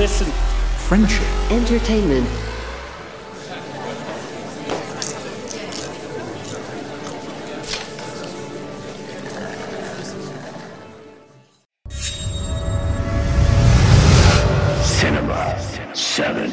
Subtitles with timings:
[0.00, 0.32] listen.
[0.88, 2.26] friendship, Entertainment.
[14.82, 16.50] cinema, seven.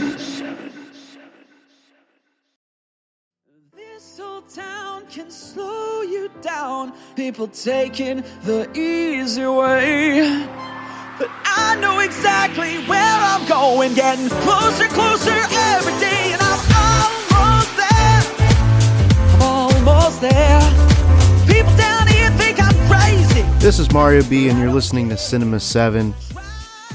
[3.73, 6.91] This old town can slow you down.
[7.15, 10.47] People taking the easy way.
[11.19, 13.06] But I know exactly where I'm
[13.75, 18.21] going, getting closer, closer every day, and I'm almost there.
[19.33, 20.61] I'm almost there.
[21.45, 23.41] People down here think I'm crazy.
[23.59, 26.13] This is Mario B, and you're listening to Cinema 7.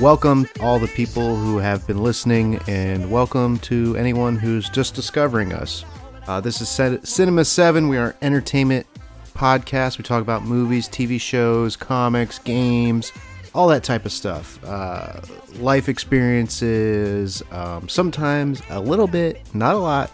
[0.01, 5.53] Welcome, all the people who have been listening, and welcome to anyone who's just discovering
[5.53, 5.85] us.
[6.27, 6.71] Uh, this is
[7.07, 7.89] Cinema 7.
[7.89, 8.87] We are entertainment
[9.35, 9.99] podcast.
[9.99, 13.13] We talk about movies, TV shows, comics, games,
[13.55, 14.63] all that type of stuff.
[14.65, 15.21] Uh,
[15.59, 20.11] life experiences, um, sometimes a little bit, not a lot,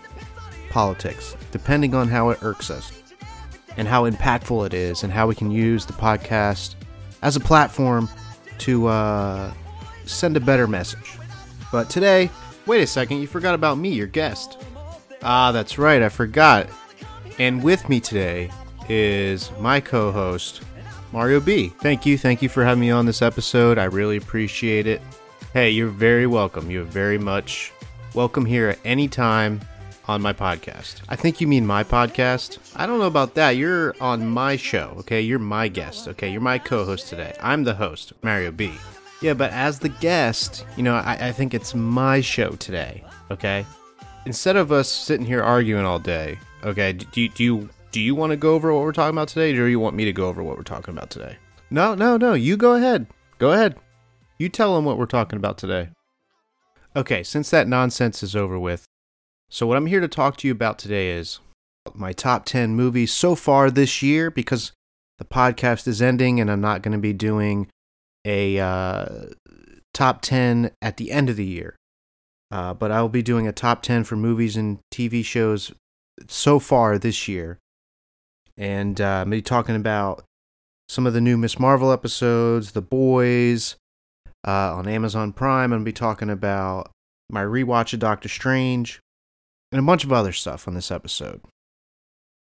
[0.70, 2.92] politics, depending on how it irks us
[3.76, 6.74] and how impactful it is and how we can use the podcast
[7.22, 8.08] as a platform
[8.58, 9.52] to uh,
[10.04, 11.18] send a better message.
[11.70, 12.30] But today,
[12.66, 14.58] wait a second, you forgot about me, your guest.
[15.22, 16.68] Ah, that's right, I forgot.
[17.38, 18.50] And with me today
[18.88, 20.62] is my co host,
[21.12, 21.68] Mario B.
[21.80, 23.78] Thank you, thank you for having me on this episode.
[23.78, 25.00] I really appreciate it.
[25.52, 26.70] Hey, you're very welcome.
[26.70, 27.72] You're very much
[28.14, 29.60] welcome here at any time
[30.06, 31.00] on my podcast.
[31.08, 32.58] I think you mean my podcast.
[32.76, 33.50] I don't know about that.
[33.52, 35.20] You're on my show, okay?
[35.20, 36.30] You're my guest, okay?
[36.30, 37.34] You're my co host today.
[37.40, 38.72] I'm the host, Mario B.
[39.20, 43.66] Yeah, but as the guest, you know, I, I think it's my show today, okay?
[44.26, 48.30] Instead of us sitting here arguing all day, okay, do do you, do you want
[48.30, 50.28] to go over what we're talking about today, or do you want me to go
[50.28, 51.36] over what we're talking about today?
[51.70, 52.34] No, no, no.
[52.34, 53.06] You go ahead.
[53.38, 53.76] Go ahead.
[54.38, 55.90] You tell them what we're talking about today.
[56.96, 58.86] Okay, since that nonsense is over with,
[59.50, 61.40] so, what I'm here to talk to you about today is
[61.94, 64.72] my top 10 movies so far this year because
[65.16, 67.68] the podcast is ending and I'm not going to be doing
[68.26, 69.06] a uh,
[69.94, 71.76] top 10 at the end of the year.
[72.50, 75.72] Uh, but I will be doing a top 10 for movies and TV shows
[76.26, 77.58] so far this year.
[78.58, 80.24] And uh, I'm be talking about
[80.88, 83.76] some of the new Miss Marvel episodes, The Boys
[84.46, 85.64] uh, on Amazon Prime.
[85.64, 86.90] I'm going to be talking about
[87.30, 89.00] my rewatch of Doctor Strange
[89.70, 91.40] and a bunch of other stuff on this episode.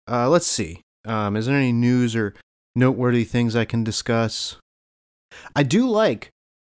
[0.10, 0.80] Uh, let's see.
[1.06, 2.34] Um, is there any news or
[2.74, 4.56] noteworthy things I can discuss?
[5.56, 6.30] I do like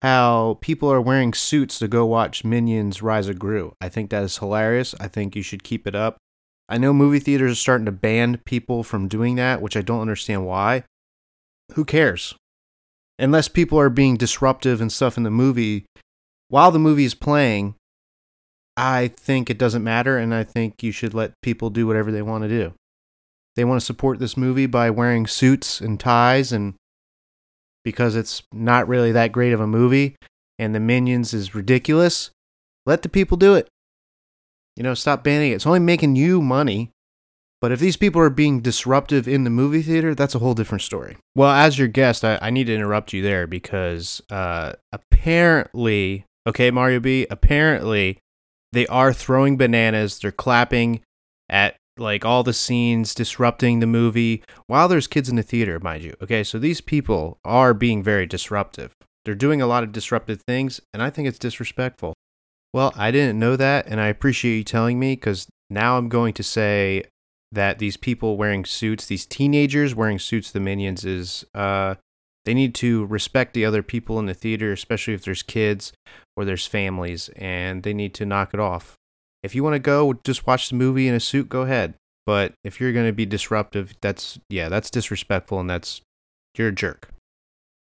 [0.03, 3.75] how people are wearing suits to go watch Minions Rise of Gru.
[3.81, 4.95] I think that is hilarious.
[4.99, 6.17] I think you should keep it up.
[6.71, 10.01] I know movie theaters are starting to ban people from doing that, which I don't
[10.01, 10.85] understand why.
[11.73, 12.37] Who cares?
[13.19, 15.85] Unless people are being disruptive and stuff in the movie
[16.49, 17.75] while the movie is playing,
[18.77, 22.23] I think it doesn't matter, and I think you should let people do whatever they
[22.23, 22.73] want to do.
[23.57, 26.75] They want to support this movie by wearing suits and ties, and
[27.85, 30.17] because it's not really that great of a movie,
[30.59, 32.31] and the Minions is ridiculous,
[32.87, 33.69] let the people do it.
[34.81, 35.57] You know, stop banning it.
[35.57, 36.91] It's only making you money.
[37.61, 40.81] But if these people are being disruptive in the movie theater, that's a whole different
[40.81, 41.19] story.
[41.37, 46.71] Well, as your guest, I, I need to interrupt you there because uh, apparently, okay,
[46.71, 48.21] Mario B, apparently
[48.73, 50.19] they are throwing bananas.
[50.19, 51.03] They're clapping
[51.51, 56.05] at like all the scenes, disrupting the movie while there's kids in the theater, mind
[56.05, 56.15] you.
[56.23, 58.95] Okay, so these people are being very disruptive.
[59.27, 62.15] They're doing a lot of disruptive things, and I think it's disrespectful.
[62.73, 66.35] Well, I didn't know that, and I appreciate you telling me because now I'm going
[66.35, 67.05] to say
[67.53, 71.97] that these people wearing suits, these teenagers wearing suits, the minions, is uh,
[72.45, 75.93] they need to respect the other people in the theater, especially if there's kids
[76.37, 78.95] or there's families, and they need to knock it off.
[79.43, 81.95] If you want to go just watch the movie in a suit, go ahead.
[82.27, 86.03] But if you're going to be disruptive, that's yeah, that's disrespectful, and that's
[86.57, 87.09] you're a jerk.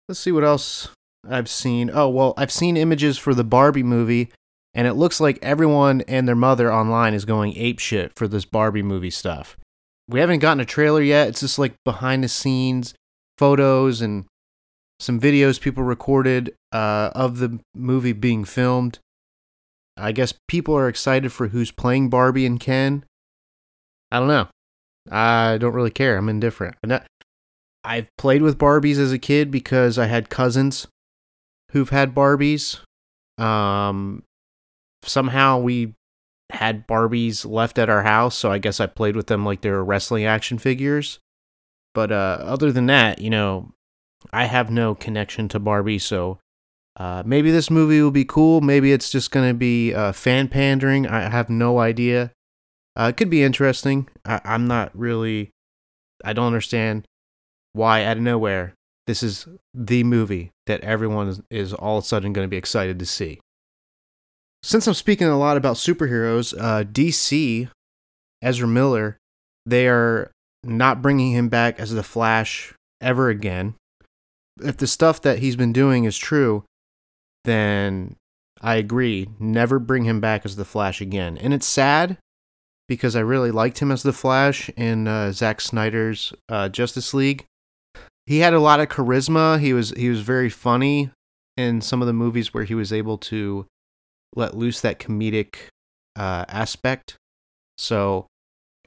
[0.08, 0.90] Let's see what else
[1.30, 1.92] I've seen.
[1.94, 4.32] Oh well, I've seen images for the Barbie movie,
[4.74, 8.46] and it looks like everyone and their mother online is going ape shit for this
[8.46, 9.58] Barbie movie stuff.
[10.08, 11.30] We haven't gotten a trailer yet.
[11.30, 12.94] It's just like behind the scenes
[13.38, 14.26] photos and
[15.00, 19.00] some videos people recorded uh, of the movie being filmed.
[19.98, 23.04] I guess people are excited for who's playing Barbie and Ken.
[24.12, 24.48] I don't know.
[25.12, 26.18] I don't really care.
[26.18, 26.76] I'm indifferent.
[26.84, 27.06] I'm not,
[27.84, 30.88] I've played with Barbies as a kid because I had cousins
[31.72, 32.80] who've had Barbies.
[33.38, 34.24] Um,
[35.08, 35.94] somehow we
[36.52, 39.72] had Barbies left at our house, so I guess I played with them like they
[39.72, 41.20] were wrestling action figures.
[41.94, 43.74] But uh, other than that, you know,
[44.32, 46.40] I have no connection to Barbie, so
[46.96, 48.62] Uh, maybe this movie will be cool.
[48.62, 51.08] Maybe it's just going to be uh, fan pandering.
[51.08, 52.32] I have no idea.
[52.96, 54.08] Uh, it could be interesting.
[54.26, 55.50] I- I'm not really.
[56.24, 57.06] I don't understand
[57.74, 58.76] why out of nowhere
[59.08, 62.58] this is the movie that everyone is, is all of a sudden going to be
[62.62, 63.40] excited to see.
[64.64, 67.70] Since I'm speaking a lot about superheroes, uh, DC,
[68.42, 69.18] Ezra Miller,
[69.66, 70.32] they are
[70.64, 73.76] not bringing him back as the Flash ever again.
[74.64, 76.64] If the stuff that he's been doing is true,
[77.44, 78.16] then
[78.62, 79.28] I agree.
[79.38, 81.38] Never bring him back as the Flash again.
[81.38, 82.18] And it's sad
[82.88, 87.44] because I really liked him as the Flash in uh, Zack Snyder's uh, Justice League.
[88.26, 89.60] He had a lot of charisma.
[89.60, 91.12] He was he was very funny
[91.58, 93.66] in some of the movies where he was able to
[94.36, 95.56] let loose that comedic
[96.16, 97.18] uh, aspect.
[97.78, 98.28] So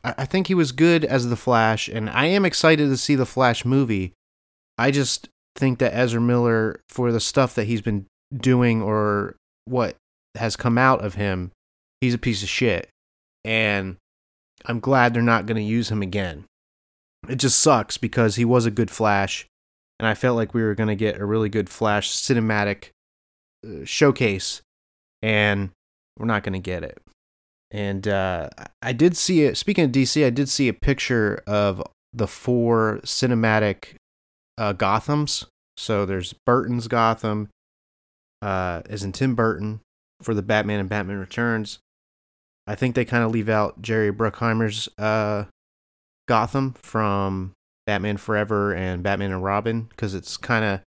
[0.04, 3.14] I, I think he was good as the Flash, and I am excited to see
[3.14, 4.12] the Flash movie.
[4.78, 9.96] I just think that Ezra Miller, for the stuff that he's been doing or what
[10.36, 11.50] has come out of him,
[12.00, 12.88] he's a piece of shit.
[13.44, 13.96] And
[14.66, 16.44] I'm glad they're not going to use him again.
[17.28, 19.46] It just sucks because he was a good Flash,
[19.98, 22.90] and I felt like we were going to get a really good Flash cinematic
[23.66, 24.62] uh, showcase,
[25.22, 25.70] and
[26.18, 26.98] we're not going to get it.
[27.70, 28.50] And uh,
[28.82, 29.56] I did see it.
[29.56, 31.82] Speaking of DC, I did see a picture of
[32.12, 33.96] the four cinematic
[34.56, 35.46] uh, Gothams.
[35.76, 37.48] So there's Burton's Gotham,
[38.40, 39.80] uh, as in Tim Burton
[40.22, 41.80] for the Batman and Batman Returns.
[42.66, 45.44] I think they kind of leave out Jerry Bruckheimer's uh,
[46.26, 47.52] Gotham from
[47.86, 50.80] Batman Forever and Batman and Robin because it's kind of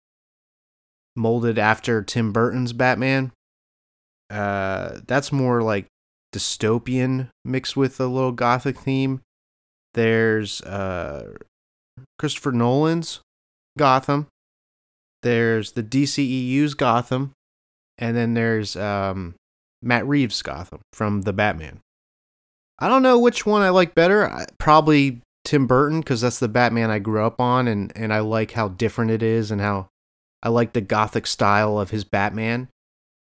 [1.15, 3.33] molded after Tim Burton's Batman.
[4.31, 5.87] Uh, that's more like
[6.35, 9.21] dystopian mixed with a little gothic theme.
[9.95, 11.35] There's uh,
[12.19, 13.21] Christopher Nolan's
[13.79, 14.27] Gotham.
[15.23, 17.33] There's the DCEU's Gotham,
[17.97, 19.35] and then there's um,
[19.83, 21.81] Matt Reeves' Gotham from the Batman.
[22.79, 24.31] I don't know which one I like better.
[24.31, 28.21] I, probably Tim Burton because that's the Batman I grew up on, and and I
[28.21, 29.89] like how different it is, and how
[30.43, 32.69] I like the gothic style of his Batman.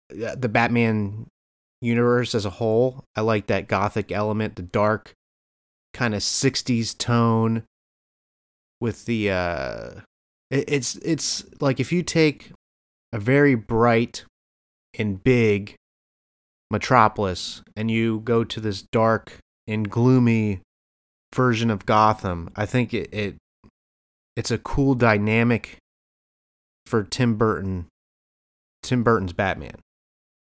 [0.09, 1.27] The Batman
[1.81, 5.13] universe as a whole, I like that gothic element, the dark
[5.93, 7.63] kind of '60s tone
[8.79, 9.89] with the uh
[10.49, 12.51] it's it's like if you take
[13.11, 14.23] a very bright
[14.97, 15.75] and big
[16.71, 19.37] metropolis and you go to this dark
[19.67, 20.61] and gloomy
[21.33, 23.35] version of Gotham, I think it, it
[24.35, 25.77] it's a cool dynamic
[26.85, 27.87] for Tim Burton
[28.83, 29.79] Tim Burton's Batman.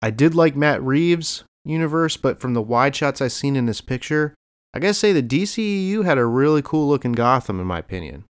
[0.04, 3.80] I did like Matt Reeves' universe, but from the wide shots I've seen in this
[3.80, 4.34] picture,
[4.74, 8.24] I gotta say the DCEU had a really cool looking Gotham in my opinion.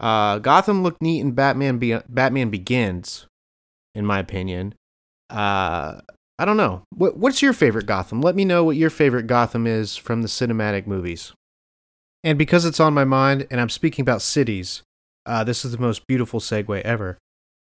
[0.00, 3.26] Uh, Gotham looked neat in Batman Be- Batman Begins,
[3.94, 4.76] in my opinion.
[5.28, 6.00] Uh,
[6.38, 6.84] I don't know.
[6.88, 8.22] What, what's your favorite Gotham?
[8.22, 11.34] Let me know what your favorite Gotham is from the cinematic movies.
[12.22, 14.80] And because it's on my mind, and I'm speaking about cities,
[15.26, 17.18] uh, this is the most beautiful segue ever.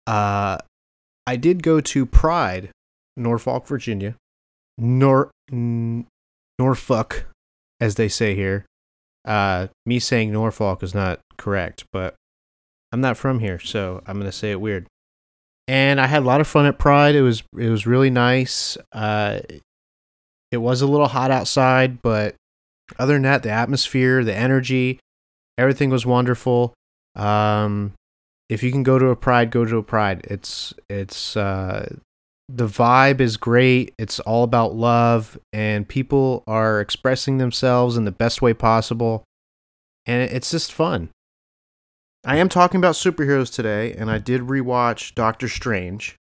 [0.09, 0.59] Uh,
[1.29, 2.71] I did go to Pride,
[3.17, 4.17] Norfolk, Virginia.
[4.79, 6.07] Nor N-
[6.59, 7.27] Norfolk,
[7.81, 8.67] as they say here.
[9.25, 12.15] Uh, me saying Norfolk is not correct, but
[12.93, 14.87] I'm not from here, so I'm gonna say it weird.
[15.69, 17.15] And I had a lot of fun at Pride.
[17.15, 18.77] It was it was really nice.
[18.93, 19.41] Uh,
[20.51, 22.35] it was a little hot outside, but
[22.99, 24.99] other than that, the atmosphere, the energy,
[25.57, 26.75] everything was wonderful.
[27.15, 27.93] Um,
[28.49, 30.23] if you can go to a Pride, go to a Pride.
[30.25, 31.95] It's it's uh,
[32.53, 33.95] the vibe is great.
[33.99, 39.25] It's all about love, and people are expressing themselves in the best way possible,
[40.07, 41.11] and it's just fun.
[42.25, 46.17] I am talking about superheroes today, and I did rewatch Doctor Strange,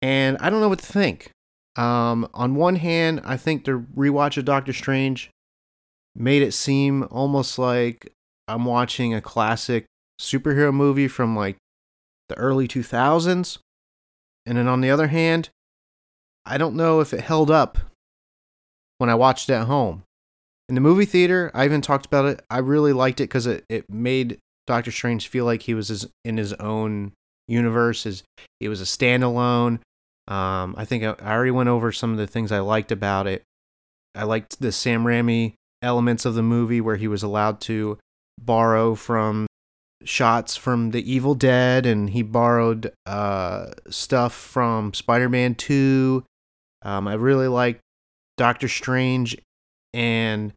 [0.00, 1.30] and I don't know what to think.
[1.76, 5.30] Um, on one hand, I think the rewatch of Doctor Strange
[6.14, 8.12] made it seem almost like
[8.48, 9.86] I'm watching a classic
[10.20, 11.56] superhero movie from like
[12.28, 13.58] the early 2000s.
[14.46, 15.50] And then on the other hand,
[16.44, 17.78] I don't know if it held up
[18.98, 20.04] when I watched it at home.
[20.68, 22.44] In the movie theater, I even talked about it.
[22.50, 26.08] I really liked it because it, it made Doctor Strange feel like he was his,
[26.24, 27.12] in his own
[27.46, 28.04] universe.
[28.04, 28.22] His,
[28.60, 29.80] he was a standalone.
[30.28, 33.26] Um, I think I, I already went over some of the things I liked about
[33.26, 33.42] it.
[34.14, 37.98] I liked the Sam Raimi elements of the movie where he was allowed to
[38.40, 39.46] borrow from
[40.04, 46.24] shots from the Evil Dead, and he borrowed uh, stuff from Spider Man 2.
[46.84, 47.80] Um, I really liked
[48.36, 49.36] Doctor Strange
[49.92, 50.52] and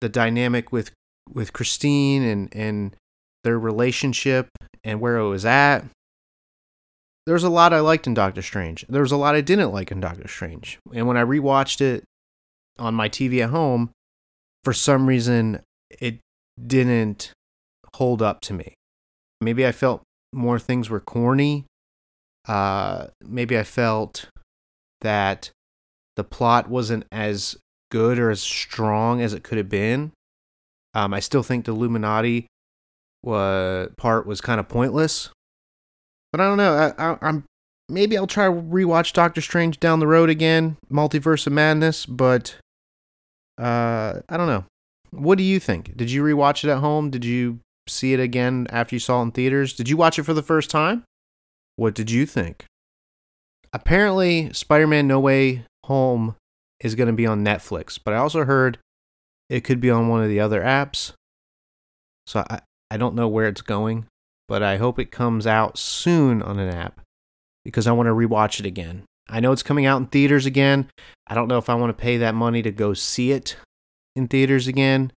[0.00, 0.92] the dynamic with
[1.32, 2.96] with Christine and and
[3.44, 4.48] their relationship
[4.84, 5.84] and where it was at.
[7.26, 8.84] there's a lot I liked in Doctor Strange.
[8.88, 10.78] There was a lot I didn't like in Doctor Strange.
[10.94, 12.04] And when I rewatched it
[12.78, 13.90] on my TV at home,
[14.62, 16.20] for some reason it
[16.64, 17.32] didn't
[17.94, 18.75] hold up to me.
[19.40, 20.02] Maybe I felt
[20.32, 21.64] more things were corny.
[22.46, 24.28] Uh, maybe I felt
[25.00, 25.50] that
[26.16, 27.56] the plot wasn't as
[27.90, 30.12] good or as strong as it could have been.
[30.94, 32.46] Um, I still think the Illuminati
[33.26, 35.30] uh, part was kind of pointless.
[36.32, 36.94] But I don't know.
[36.98, 37.44] I, I'm
[37.88, 42.06] maybe I'll try rewatch Doctor Strange down the road again, Multiverse of Madness.
[42.06, 42.56] But
[43.58, 44.64] uh, I don't know.
[45.10, 45.96] What do you think?
[45.96, 47.10] Did you rewatch it at home?
[47.10, 49.74] Did you see it again after you saw it in theaters?
[49.74, 51.04] Did you watch it for the first time?
[51.76, 52.64] What did you think?
[53.72, 56.36] Apparently, Spider Man No Way Home
[56.80, 58.78] is going to be on Netflix, but I also heard
[59.48, 61.12] it could be on one of the other apps.
[62.26, 64.06] So I, I don't know where it's going,
[64.48, 67.00] but I hope it comes out soon on an app
[67.64, 69.04] because I want to rewatch it again.
[69.28, 70.88] I know it's coming out in theaters again.
[71.26, 73.56] I don't know if I want to pay that money to go see it
[74.14, 75.12] in theaters again.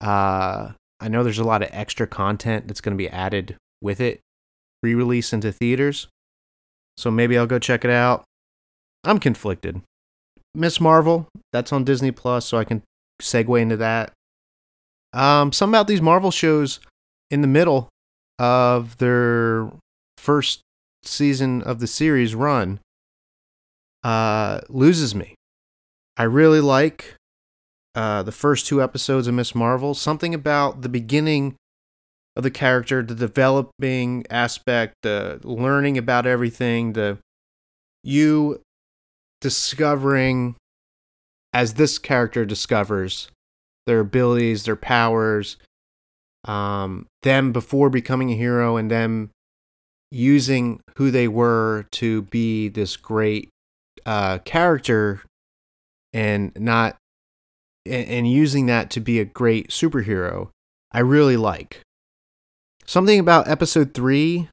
[0.00, 4.00] Uh, I know there's a lot of extra content that's going to be added with
[4.00, 4.20] it,
[4.82, 6.08] re release into theaters.
[6.96, 8.24] So maybe I'll go check it out.
[9.04, 9.80] I'm conflicted.
[10.54, 12.82] Miss Marvel, that's on Disney Plus, so I can
[13.22, 14.12] segue into that.
[15.12, 16.80] Um, some about these Marvel shows
[17.30, 17.88] in the middle
[18.38, 19.70] of their
[20.16, 20.60] first
[21.02, 22.80] season of the series run
[24.02, 25.34] uh, loses me.
[26.16, 27.14] I really like
[27.98, 29.92] uh, the first two episodes of Miss Marvel.
[29.92, 31.56] Something about the beginning
[32.36, 37.18] of the character, the developing aspect, the learning about everything, the
[38.04, 38.60] you
[39.40, 40.54] discovering
[41.52, 43.32] as this character discovers
[43.88, 45.56] their abilities, their powers,
[46.44, 49.30] um, them before becoming a hero, and them
[50.12, 53.48] using who they were to be this great
[54.06, 55.20] uh, character,
[56.12, 56.96] and not
[57.88, 60.48] and, and using that to be a great superhero.
[60.92, 61.80] I really like.
[62.86, 64.48] Something about episode three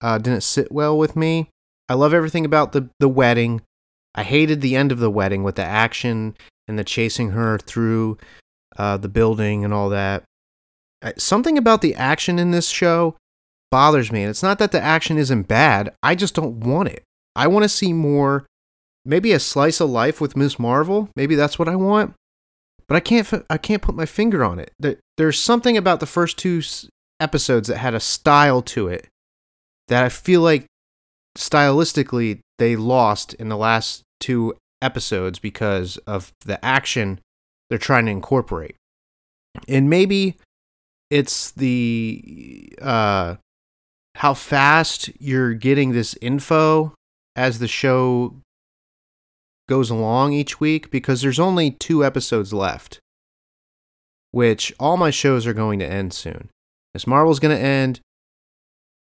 [0.00, 1.48] uh, didn't sit well with me.
[1.88, 3.62] I love everything about the the wedding.
[4.14, 6.36] I hated the end of the wedding with the action
[6.68, 8.18] and the chasing her through
[8.76, 10.24] uh, the building and all that.
[11.16, 13.16] Something about the action in this show
[13.70, 14.22] bothers me.
[14.22, 17.04] And it's not that the action isn't bad, I just don't want it.
[17.36, 18.46] I want to see more,
[19.04, 20.58] maybe a slice of life with Ms.
[20.58, 21.08] Marvel.
[21.16, 22.14] Maybe that's what I want.
[22.90, 24.72] But I can't, I can't put my finger on it.
[25.16, 26.60] There's something about the first two
[27.20, 29.06] episodes that had a style to it
[29.86, 30.66] that I feel like
[31.38, 37.20] stylistically they lost in the last two episodes because of the action
[37.68, 38.74] they're trying to incorporate.
[39.68, 40.36] And maybe
[41.10, 43.36] it's the uh
[44.16, 46.92] how fast you're getting this info
[47.36, 48.34] as the show
[49.70, 53.00] goes along each week because there's only two episodes left
[54.30, 56.50] which all my shows are going to end soon.
[56.94, 58.00] Miss Marvel's going to end.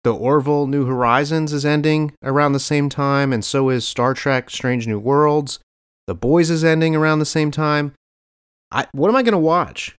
[0.04, 4.48] The Orville New Horizons is ending around the same time, and so is Star Trek
[4.48, 5.58] Strange New Worlds.
[6.06, 7.94] The Boys is ending around the same time.
[8.70, 9.96] I what am I gonna watch?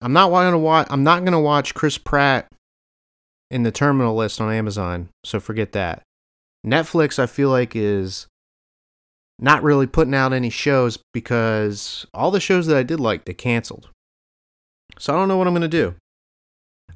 [0.00, 0.86] I'm not going to watch.
[0.90, 2.48] I'm not gonna watch Chris Pratt
[3.50, 5.08] in the terminal list on Amazon.
[5.24, 6.02] So forget that.
[6.64, 8.26] Netflix, I feel like is
[9.38, 13.34] not really putting out any shows because all the shows that I did like they
[13.34, 13.88] canceled.
[14.98, 15.94] So I don't know what I'm gonna do.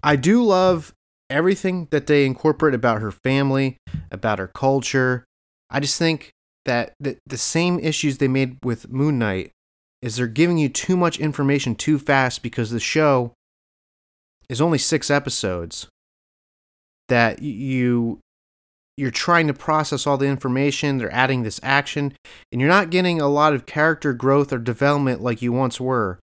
[0.03, 0.93] I do love
[1.31, 3.77] everything that they incorporate about her family,
[4.11, 5.25] about her culture.
[5.71, 6.33] I just think
[6.65, 9.53] that the, the same issues they made with Moon Knight
[10.01, 13.33] is they're giving you too much information too fast because the show
[14.49, 15.87] is only six episodes
[17.09, 18.21] that you
[18.97, 22.13] you're trying to process all the information they're adding this action
[22.51, 26.19] and you're not getting a lot of character growth or development like you once were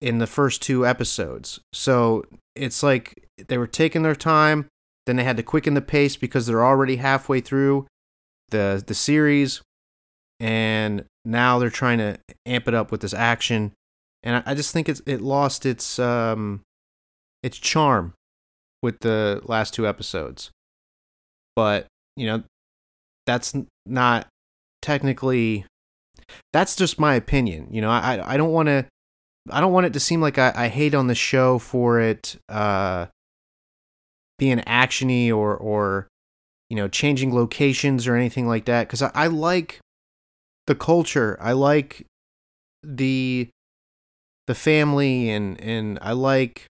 [0.00, 2.24] in the first two episodes so
[2.56, 4.66] it's like they were taking their time
[5.06, 7.86] then they had to quicken the pace because they're already halfway through
[8.50, 9.60] the the series
[10.40, 13.72] and now they're trying to amp it up with this action,
[14.22, 16.62] and I, just think it's it lost its um
[17.42, 18.14] its charm
[18.82, 20.50] with the last two episodes.
[21.60, 22.42] But you know,
[23.26, 24.28] that's not
[24.80, 25.66] technically.
[26.54, 27.68] That's just my opinion.
[27.70, 28.86] You know, I I don't want to.
[29.50, 32.40] I don't want it to seem like I, I hate on the show for it
[32.48, 33.08] uh,
[34.38, 36.08] being actiony or or
[36.70, 39.80] you know changing locations or anything like that because I, I like
[40.66, 41.36] the culture.
[41.42, 42.06] I like
[42.82, 43.50] the
[44.46, 46.64] the family and and I like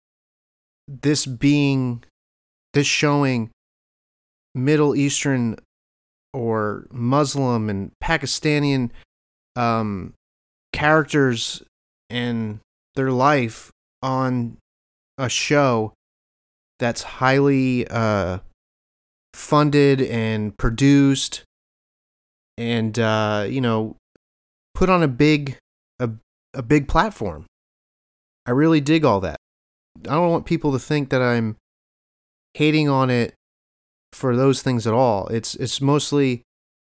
[0.88, 2.04] this being
[2.72, 3.50] this showing
[4.64, 5.56] Middle Eastern
[6.32, 8.90] or Muslim and Pakistani
[9.56, 10.14] um,
[10.72, 11.62] characters
[12.10, 12.60] and
[12.94, 13.70] their life
[14.02, 14.56] on
[15.16, 15.92] a show
[16.78, 18.38] that's highly uh,
[19.34, 21.42] funded and produced
[22.56, 23.96] and uh, you know
[24.74, 25.56] put on a big
[25.98, 26.10] a,
[26.54, 27.46] a big platform.
[28.46, 29.36] I really dig all that.
[30.06, 31.56] I don't want people to think that i'm
[32.54, 33.34] hating on it
[34.12, 36.42] for those things at all it's it's mostly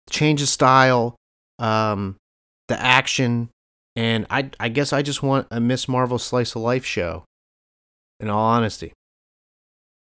[0.09, 1.15] change of style
[1.59, 2.15] um
[2.67, 3.49] the action
[3.95, 7.23] and i i guess i just want a miss marvel slice of life show
[8.19, 8.93] in all honesty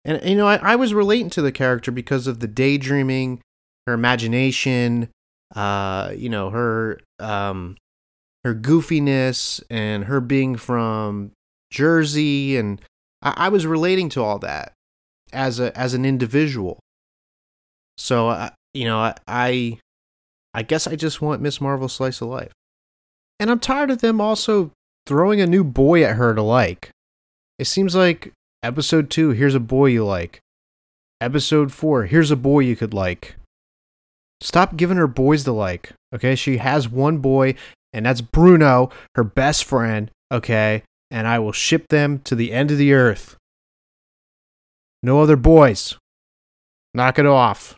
[0.05, 3.41] and you know I, I was relating to the character because of the daydreaming
[3.87, 5.09] her imagination
[5.55, 7.77] uh, you know, her um,
[8.43, 11.31] her goofiness and her being from
[11.71, 12.81] Jersey, and
[13.21, 14.73] I, I was relating to all that
[15.31, 16.79] as a as an individual.
[17.97, 19.79] So, uh, you know, I, I
[20.53, 22.51] I guess I just want Miss Marvel slice of life,
[23.39, 24.71] and I'm tired of them also
[25.05, 26.89] throwing a new boy at her to like.
[27.59, 28.31] It seems like
[28.61, 30.39] episode two, here's a boy you like.
[31.21, 33.35] Episode four, here's a boy you could like.
[34.41, 35.93] Stop giving her boys to like.
[36.13, 37.55] Okay, she has one boy,
[37.93, 40.11] and that's Bruno, her best friend.
[40.31, 43.37] Okay, and I will ship them to the end of the earth.
[45.01, 45.97] No other boys.
[46.93, 47.75] Knock it off.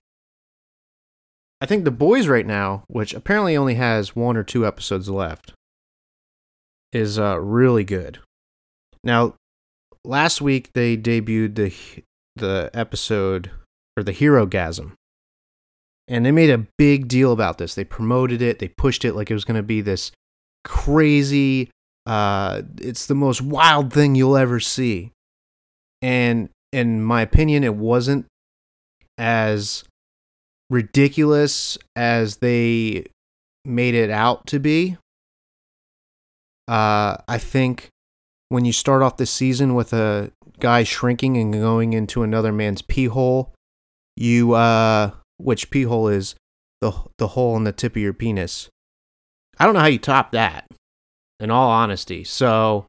[1.66, 5.52] I think the boys right now, which apparently only has one or two episodes left,
[6.94, 8.20] is uh, really good.
[9.04, 9.34] Now,
[10.04, 12.04] last week they debuted the
[12.36, 13.50] the episode
[13.98, 14.92] or the Herogasm
[16.08, 17.74] and they made a big deal about this.
[17.74, 20.12] They promoted it, they pushed it like it was going to be this
[20.66, 21.72] crazy,
[22.06, 25.14] uh, it's the most wild thing you'll ever see.
[26.04, 28.28] And in my opinion, it wasn't
[29.18, 29.84] as
[30.76, 33.06] ridiculous as they
[33.64, 34.98] made it out to be.
[36.68, 37.90] Uh, I think
[38.50, 42.82] when you start off the season with a guy shrinking and going into another man's
[42.82, 43.54] pee hole,
[44.18, 46.36] you uh which pee hole is
[46.82, 48.70] the the hole in the tip of your penis.
[49.58, 50.66] I don't know how you top that.
[51.40, 52.86] In all honesty, so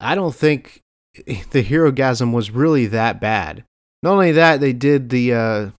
[0.00, 0.80] I don't think
[1.14, 3.64] the Herogasm was really that bad.
[4.02, 5.70] Not only that, they did the uh,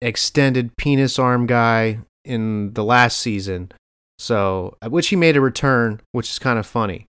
[0.00, 3.72] extended penis arm guy in the last season,
[4.18, 7.06] so which he made a return, which is kind of funny.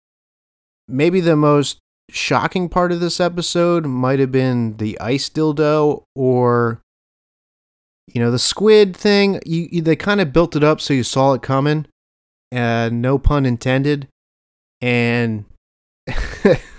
[0.88, 1.78] Maybe the most
[2.10, 6.82] shocking part of this episode might have been the ice dildo or
[8.08, 9.40] you know the squid thing.
[9.46, 11.88] You, you they kind of built it up so you saw it coming
[12.52, 14.08] and no pun intended.
[14.82, 15.46] And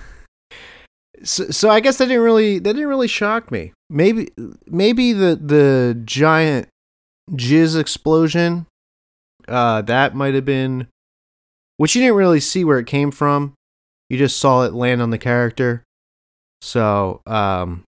[1.25, 3.73] so, so i guess that didn't really that didn't really shock me.
[3.91, 4.31] Maybe
[4.67, 6.69] maybe the the giant
[7.31, 8.67] jizz explosion
[9.49, 10.89] uh that might have been
[11.77, 13.55] which you didn't really see where it came from.
[14.09, 15.85] You just saw it land on the character.
[16.61, 17.85] So um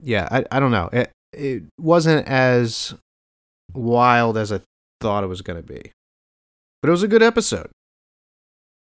[0.00, 0.88] yeah i, I don't know.
[0.92, 2.94] It, it wasn't as
[3.74, 4.60] wild as I
[5.00, 5.92] thought it was going to be.
[6.80, 7.70] But it was a good episode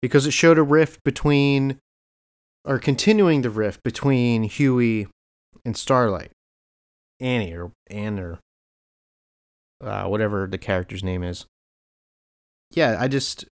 [0.02, 1.80] because it showed a rift between,
[2.66, 5.08] or continuing the rift between Huey
[5.66, 6.32] and Starlight.
[7.20, 8.40] Annie or Anne or
[9.82, 11.46] uh, whatever the character's name is.
[12.72, 13.46] Yeah, I just,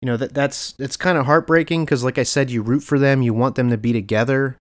[0.00, 2.98] you know, that that's it's kind of heartbreaking because, like I said, you root for
[2.98, 4.56] them, you want them to be together,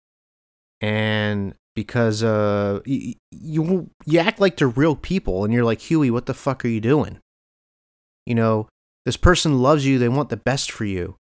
[0.80, 6.10] and because uh you, you you act like they're real people and you're like Huey,
[6.10, 7.18] what the fuck are you doing
[8.26, 8.68] you know
[9.04, 11.16] this person loves you they want the best for you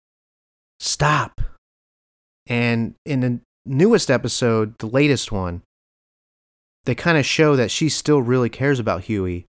[0.79, 1.41] stop
[2.47, 5.61] and in the newest episode the latest one
[6.85, 9.45] they kind of show that she still really cares about Huey.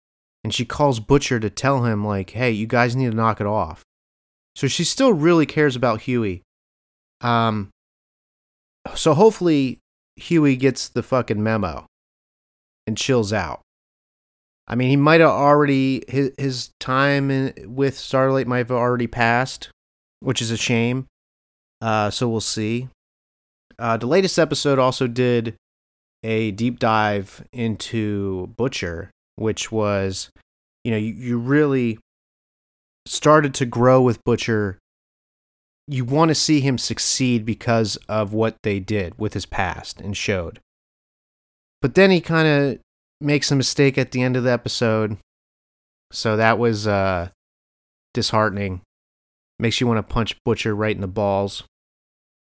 [0.44, 3.48] and she calls Butcher to tell him like hey you guys need to knock it
[3.48, 3.84] off
[4.56, 6.44] so she still really cares about Huey.
[7.22, 7.70] um
[8.96, 9.80] so hopefully
[10.18, 11.86] Huey gets the fucking memo
[12.86, 13.62] and chills out.
[14.68, 19.08] I mean, he might have already his his time in, with Starlight might have already
[19.08, 19.70] passed,
[20.20, 21.06] which is a shame.
[21.84, 22.88] Uh, so we'll see.
[23.78, 25.56] Uh, the latest episode also did
[26.24, 30.30] a deep dive into Butcher, which was,
[30.84, 32.00] you know, you, you really
[33.06, 34.80] started to grow with Butcher
[35.88, 40.16] you want to see him succeed because of what they did with his past and
[40.16, 40.60] showed.
[41.82, 42.80] But then he kind of
[43.20, 45.18] makes a mistake at the end of the episode.
[46.12, 47.30] So that was uh,
[48.14, 48.82] disheartening.
[49.60, 51.64] Makes you want to punch Butcher right in the balls.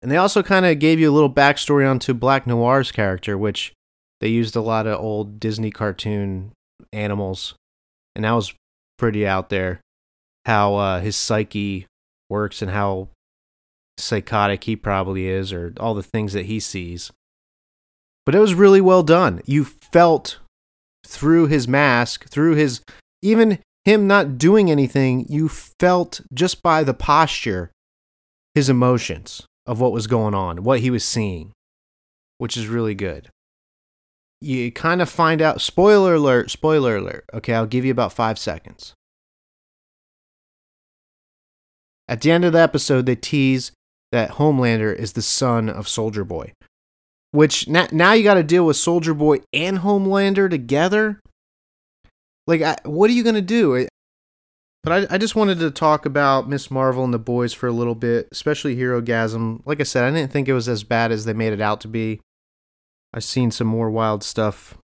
[0.00, 3.72] And they also kind of gave you a little backstory onto Black Noir's character, which
[4.20, 6.52] they used a lot of old Disney cartoon
[6.92, 7.54] animals,
[8.14, 8.54] and that was
[8.96, 9.80] pretty out there.
[10.46, 11.86] How uh, his psyche
[12.30, 13.08] works and how
[13.98, 17.10] psychotic he probably is, or all the things that he sees.
[18.24, 19.42] But it was really well done.
[19.46, 20.38] You felt
[21.06, 22.82] through his mask, through his
[23.20, 27.70] even him not doing anything, you felt just by the posture
[28.54, 31.52] his emotions of what was going on, what he was seeing,
[32.38, 33.28] which is really good.
[34.40, 37.24] You kind of find out spoiler alert, spoiler alert.
[37.34, 38.94] Okay, I'll give you about 5 seconds.
[42.08, 43.72] At the end of the episode, they tease
[44.10, 46.54] that Homelander is the son of Soldier Boy.
[47.32, 51.20] Which now, you got to deal with Soldier Boy and Homelander together.
[52.46, 53.86] Like, I, what are you gonna do?
[54.88, 57.72] But I, I just wanted to talk about Miss Marvel and the boys for a
[57.72, 59.60] little bit, especially Herogasm.
[59.66, 61.82] Like I said, I didn't think it was as bad as they made it out
[61.82, 62.22] to be.
[63.12, 64.78] I've seen some more wild stuff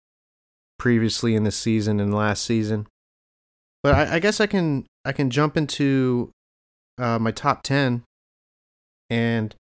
[0.78, 2.86] previously in this season and last season.
[3.82, 6.32] But I, I guess I can I can jump into
[6.98, 8.04] uh, my top ten
[9.10, 9.56] and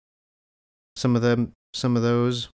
[0.97, 2.49] some of them some of those.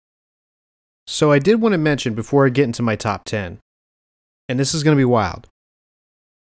[1.07, 3.61] So I did want to mention before I get into my top ten,
[4.49, 5.47] and this is going to be wild.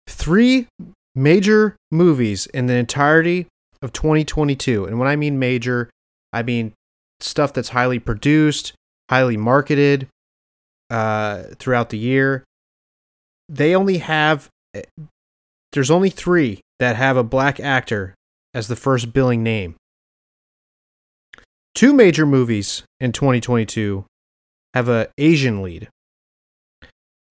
[0.08, 0.69] Three
[1.15, 3.47] major movies in the entirety
[3.82, 4.86] of 2022.
[4.86, 5.89] And when I mean major,
[6.34, 6.73] I mean
[7.19, 8.73] stuff that's highly produced,
[9.10, 10.08] highly marketed
[10.89, 12.43] uh, throughout the year.
[13.47, 14.84] They only have, eh,
[15.71, 18.15] there's only three that have a black actor
[18.54, 19.75] as the first billing name.
[21.73, 24.06] Two major movies in 2022
[24.73, 25.89] have a Asian lead.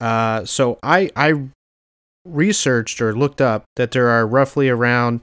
[0.00, 1.48] Uh, so I I
[2.24, 5.20] researched or looked up that there are roughly around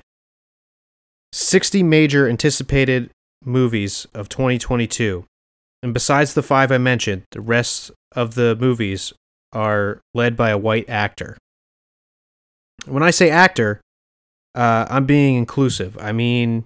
[1.34, 3.10] 60 major anticipated
[3.44, 5.26] movies of 2022.
[5.84, 9.14] And besides the five I mentioned, the rest of the movies
[9.54, 11.38] are led by a white actor.
[12.86, 13.82] When I say actor,
[14.56, 15.98] uh, I'm being inclusive.
[16.00, 16.66] I mean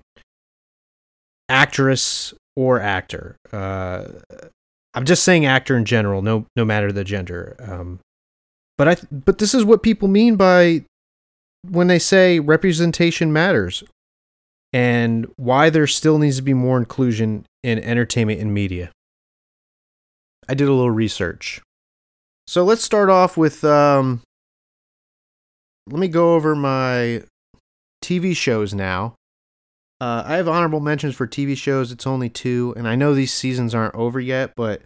[1.49, 3.37] actress or actor.
[3.51, 4.05] Uh,
[4.93, 7.55] I'm just saying actor in general, no no matter the gender.
[7.59, 7.99] Um,
[8.77, 10.83] but I but this is what people mean by
[11.69, 13.83] when they say representation matters
[14.73, 18.91] and why there still needs to be more inclusion in entertainment and media.
[20.47, 21.61] I did a little research.
[22.47, 24.21] So let's start off with um
[25.87, 27.23] let me go over my
[28.03, 29.15] TV shows now.
[30.01, 31.91] Uh, I have honorable mentions for TV shows.
[31.91, 34.81] It's only two, and I know these seasons aren't over yet, but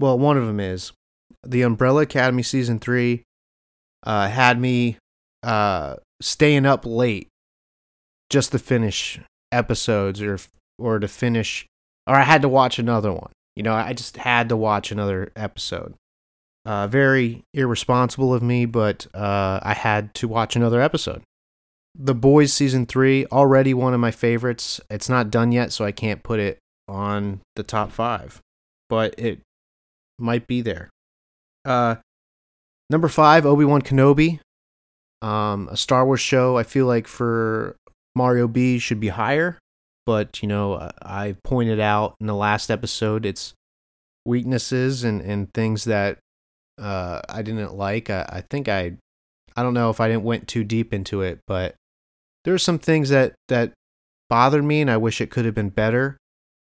[0.00, 0.92] well, one of them is
[1.44, 3.22] the Umbrella Academy season three
[4.04, 4.96] uh, had me
[5.42, 7.28] uh, staying up late
[8.30, 10.38] just to finish episodes or
[10.78, 11.66] or to finish
[12.06, 13.30] or I had to watch another one.
[13.56, 15.94] You know, I just had to watch another episode.
[16.64, 21.22] Uh, very irresponsible of me, but uh, I had to watch another episode.
[21.94, 24.80] The Boys season three already one of my favorites.
[24.88, 28.40] It's not done yet, so I can't put it on the top five,
[28.88, 29.40] but it
[30.18, 30.88] might be there.
[31.64, 31.96] Uh,
[32.90, 34.40] number five, Obi Wan Kenobi.
[35.20, 36.56] Um, a Star Wars show.
[36.56, 37.76] I feel like for
[38.16, 39.58] Mario B should be higher,
[40.04, 43.54] but you know, I pointed out in the last episode its
[44.24, 46.18] weaknesses and and things that
[46.78, 48.10] uh, I didn't like.
[48.10, 48.96] I, I think I,
[49.56, 51.76] I don't know if I didn't went too deep into it, but
[52.44, 53.72] there are some things that that
[54.28, 56.16] bothered me, and I wish it could have been better.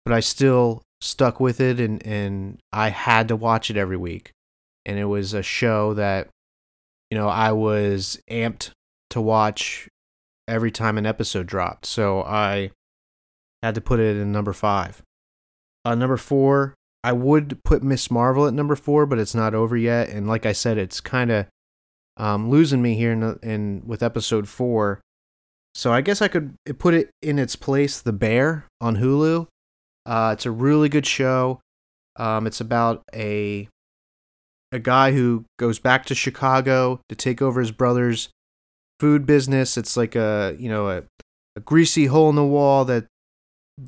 [0.05, 4.33] But I still stuck with it, and and I had to watch it every week
[4.85, 6.29] and it was a show that
[7.09, 8.71] you know I was amped
[9.11, 9.89] to watch
[10.47, 11.85] every time an episode dropped.
[11.85, 12.71] So I
[13.63, 15.01] had to put it in number five.
[15.85, 19.75] Uh, number four, I would put Miss Marvel at number four, but it's not over
[19.75, 20.09] yet.
[20.09, 21.47] And like I said, it's kind of
[22.17, 25.01] um, losing me here in, in with episode four.
[25.73, 29.47] So I guess I could put it in its place, The Bear on Hulu.
[30.05, 31.61] Uh, it's a really good show.
[32.17, 33.69] Um, it's about a
[34.71, 38.29] a guy who goes back to Chicago to take over his brother's
[38.99, 39.77] food business.
[39.77, 41.03] It's like a you know a,
[41.55, 43.05] a greasy hole in the wall that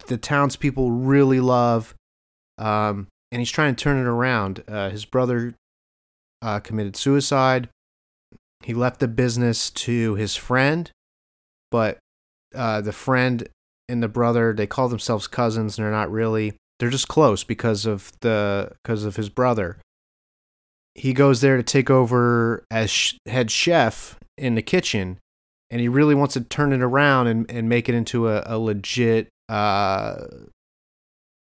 [0.08, 1.96] the townspeople really love,
[2.58, 4.63] um, and he's trying to turn it around.
[4.67, 5.56] Uh, his brother
[6.41, 7.69] uh, committed suicide.
[8.63, 10.89] He left the business to his friend,
[11.69, 11.98] but
[12.56, 13.48] uh, the friend
[13.89, 16.54] and the brother they call themselves cousins, and they're not really.
[16.80, 19.78] They're just close because of the because of his brother
[20.96, 25.20] he goes there to take over as sh- head chef in the kitchen
[25.74, 28.60] and he really wants to turn it around and, and make it into a, a
[28.60, 30.26] legit uh,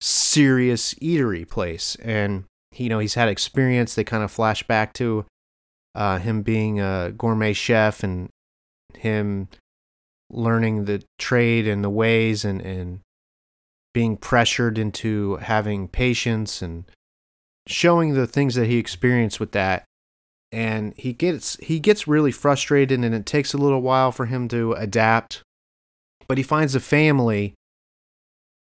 [0.01, 1.95] serious eatery place.
[1.97, 3.95] And you know he's had experience.
[3.95, 5.27] They kind of flash back to
[5.95, 8.31] uh, him being a gourmet chef and
[8.97, 9.49] him
[10.31, 13.01] learning the trade and the ways and, and
[13.93, 16.85] being pressured into having patience and
[17.67, 19.85] showing the things that he experienced with that.
[20.53, 24.47] And he gets he gets really frustrated and it takes a little while for him
[24.49, 25.43] to adapt.
[26.29, 27.55] But he finds a family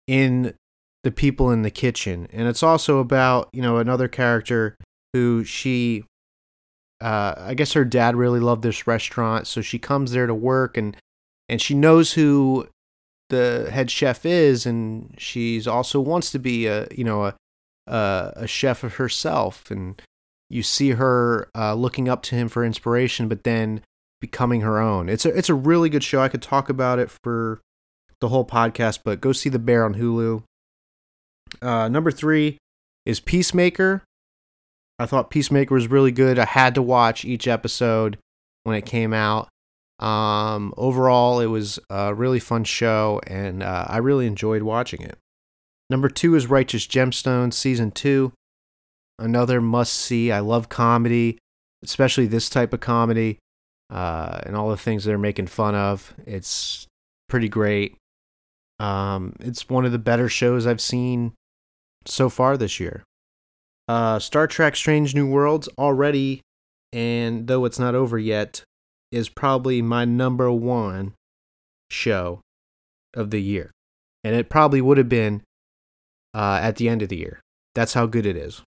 [0.07, 0.55] in
[1.03, 2.29] the people in the kitchen.
[2.33, 4.77] And it's also about you know another character
[5.13, 6.05] who she
[7.01, 10.77] uh, I guess her dad really loved this restaurant, so she comes there to work
[10.77, 10.97] and
[11.49, 12.69] and she knows who
[13.31, 17.35] the head chef is, and she's also wants to be a you know a
[17.91, 20.01] a, a chef of herself, and
[20.49, 23.83] you see her uh, looking up to him for inspiration, but then
[24.21, 25.09] becoming her own.
[25.09, 26.21] It's a it's a really good show.
[26.21, 27.61] I could talk about it for
[28.21, 30.43] the whole podcast, but go see The Bear on Hulu.
[31.61, 32.59] Uh, number three
[33.05, 34.05] is Peacemaker.
[34.99, 36.39] I thought Peacemaker was really good.
[36.39, 38.19] I had to watch each episode
[38.65, 39.49] when it came out.
[39.99, 45.19] Um, overall, it was a really fun show, and uh, I really enjoyed watching it.
[45.91, 48.33] Number two is Righteous Gemstones season two.
[49.19, 50.31] Another must see.
[50.31, 51.39] I love comedy,
[51.83, 53.39] especially this type of comedy,
[53.91, 56.15] uh, and all the things they're making fun of.
[56.25, 56.87] It's
[57.29, 57.97] pretty great.
[58.79, 61.33] Um, it's one of the better shows I've seen
[62.07, 63.03] so far this year.
[63.89, 66.41] Uh, Star Trek Strange New Worlds already,
[66.93, 68.63] and though it's not over yet,
[69.11, 71.15] is probably my number one
[71.91, 72.41] show
[73.13, 73.73] of the year.
[74.23, 75.43] And it probably would have been
[76.35, 77.41] uh, at the end of the year.
[77.75, 78.63] That's how good it is.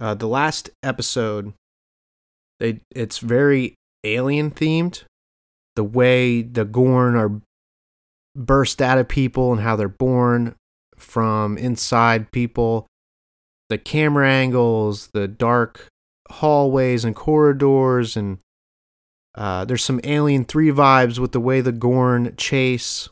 [0.00, 1.54] Uh, the last episode,
[2.60, 5.04] they it's very alien themed.
[5.74, 7.40] The way the Gorn are
[8.34, 10.54] burst out of people and how they're born
[10.96, 12.86] from inside people
[13.68, 15.88] the camera angles, the dark
[16.30, 18.38] hallways and corridors, and
[19.34, 23.08] uh, there's some Alien 3 vibes with the way the Gorn chase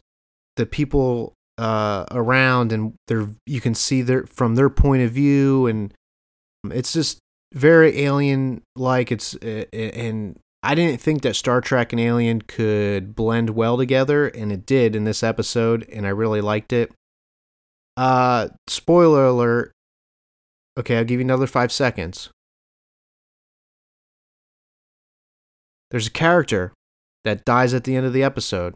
[0.56, 5.66] the people uh, around, and they're, you can see their, from their point of view,
[5.66, 5.92] and
[6.70, 7.18] it's just
[7.52, 9.12] very alien like.
[9.12, 14.50] It's and I didn't think that Star Trek and Alien could blend well together, and
[14.50, 16.92] it did in this episode, and I really liked it.
[17.96, 19.72] Uh, spoiler alert:
[20.78, 22.30] Okay, I'll give you another five seconds.
[25.90, 26.72] There's a character
[27.24, 28.74] that dies at the end of the episode,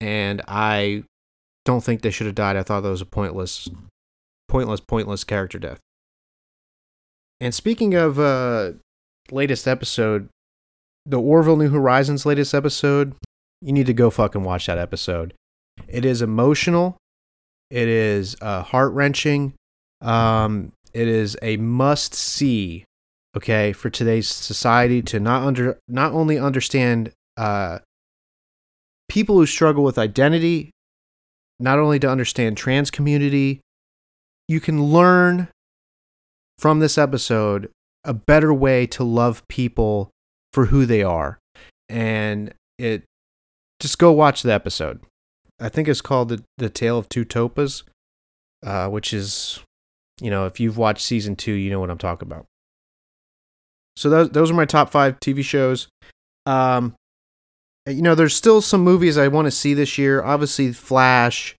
[0.00, 1.04] and I
[1.66, 2.56] don't think they should have died.
[2.56, 3.68] I thought that was a pointless,
[4.48, 5.80] pointless, pointless character death.
[7.40, 8.72] And speaking of uh,
[9.30, 10.30] latest episode,
[11.04, 13.14] the Orville New Horizons latest episode,
[13.60, 15.34] you need to go fucking watch that episode.
[15.88, 16.96] It is emotional.
[17.70, 19.52] It is uh, heart wrenching.
[20.00, 22.84] Um, it is a must see
[23.36, 27.80] okay for today's society to not under not only understand uh,
[29.08, 30.70] people who struggle with identity
[31.58, 33.60] not only to understand trans community
[34.48, 35.48] you can learn
[36.58, 37.70] from this episode
[38.04, 40.10] a better way to love people
[40.52, 41.38] for who they are
[41.88, 43.02] and it
[43.80, 45.00] just go watch the episode
[45.60, 47.82] i think it's called the, the tale of two Topas
[48.64, 49.60] uh, which is
[50.20, 52.46] you know, if you've watched season two, you know what I'm talking about.
[53.96, 55.88] So those those are my top five TV shows.
[56.44, 56.94] Um,
[57.86, 60.22] you know, there's still some movies I want to see this year.
[60.22, 61.54] Obviously, Flash.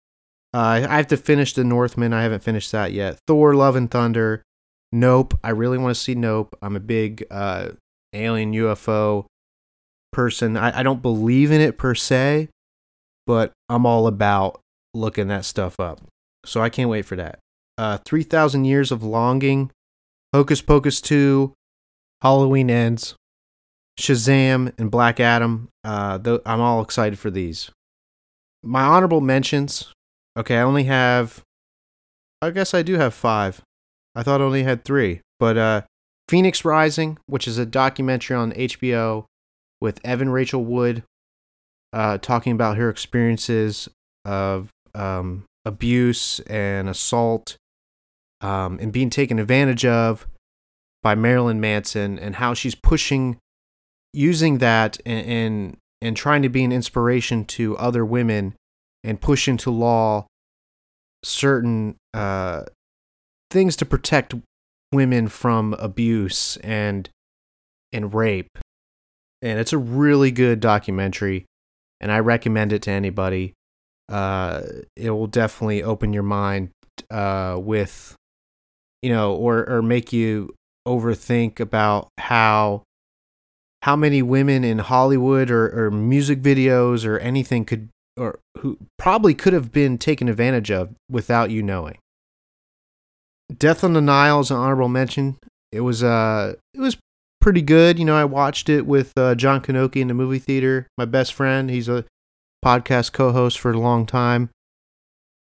[0.55, 2.13] Uh, I have to finish The Northman.
[2.13, 3.19] I haven't finished that yet.
[3.27, 4.43] Thor: Love and Thunder.
[4.93, 5.39] Nope.
[5.45, 6.57] I really want to see Nope.
[6.63, 7.71] I'm a big uh,
[8.13, 9.27] alien UFO
[10.13, 10.57] person.
[10.57, 12.49] I, I don't believe in it per se,
[13.27, 14.61] but I'm all about
[14.95, 16.01] looking that stuff up.
[16.45, 17.41] So I can't wait for that
[17.79, 19.71] uh, 3,000 Years of Longing,
[20.33, 21.53] Hocus Pocus 2,
[22.23, 23.15] Halloween Ends,
[23.99, 25.69] Shazam, and Black Adam.
[25.85, 27.71] Uh, th- I'm all excited for these.
[28.63, 29.93] My honorable mentions.
[30.37, 31.43] Okay, I only have.
[32.43, 33.63] I guess I do have five.
[34.15, 35.21] I thought I only had three.
[35.39, 35.83] But uh,
[36.29, 39.25] Phoenix Rising, which is a documentary on HBO
[39.81, 41.03] with Evan Rachel Wood,
[41.93, 43.89] uh, talking about her experiences
[44.25, 47.57] of um, abuse and assault
[48.41, 50.27] um, and being taken advantage of
[51.03, 53.39] by Marilyn Manson and how she's pushing,
[54.17, 58.55] using that and, and, trying to be an inspiration to other women
[59.05, 60.27] and push into law
[61.25, 62.63] certain uh,
[63.51, 64.35] things to protect
[64.93, 67.11] women from abuse and
[67.93, 68.59] and rape.
[69.43, 71.47] And it's a really good documentary,
[72.01, 73.55] and I recommend it to anybody.
[74.09, 74.63] Uh,
[74.97, 76.71] it will definitely open your mind
[77.11, 78.17] uh, with
[79.03, 80.55] you know, or or make you
[80.87, 82.83] overthink about how
[83.87, 89.33] how many women in Hollywood or, or music videos or anything could or who probably
[89.33, 91.97] could have been taken advantage of without you knowing.
[93.57, 95.37] Death on the Nile is an honorable mention.
[95.71, 96.97] It was uh it was
[97.41, 97.97] pretty good.
[97.97, 100.89] You know, I watched it with uh, John Kanoki in the movie theater.
[100.99, 102.05] My best friend, he's a
[102.65, 104.51] podcast co-host for a long time.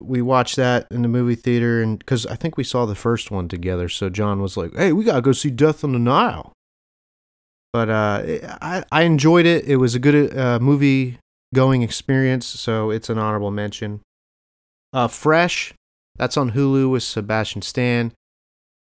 [0.02, 3.30] We watched that in the movie theater, and because I think we saw the first
[3.30, 6.52] one together, so John was like, "Hey, we gotta go see Death on the Nile."
[7.76, 8.22] But uh,
[8.62, 9.66] I I enjoyed it.
[9.66, 11.18] It was a good uh, movie
[11.54, 14.00] going experience, so it's an honorable mention.
[14.94, 15.74] Uh, Fresh,
[16.16, 18.14] that's on Hulu with Sebastian Stan,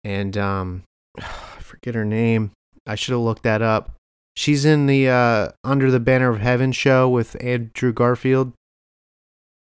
[0.04, 0.84] and um,
[1.20, 2.52] I forget her name.
[2.86, 3.94] I should have looked that up.
[4.36, 8.54] She's in the uh, Under the Banner of Heaven show with Andrew Garfield.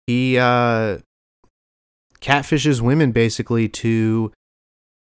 [0.06, 0.98] He uh,
[2.20, 4.30] catfishes women basically to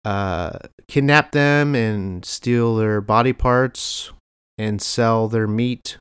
[0.04, 4.12] uh, kidnap them and steal their body parts
[4.58, 5.98] and sell their meat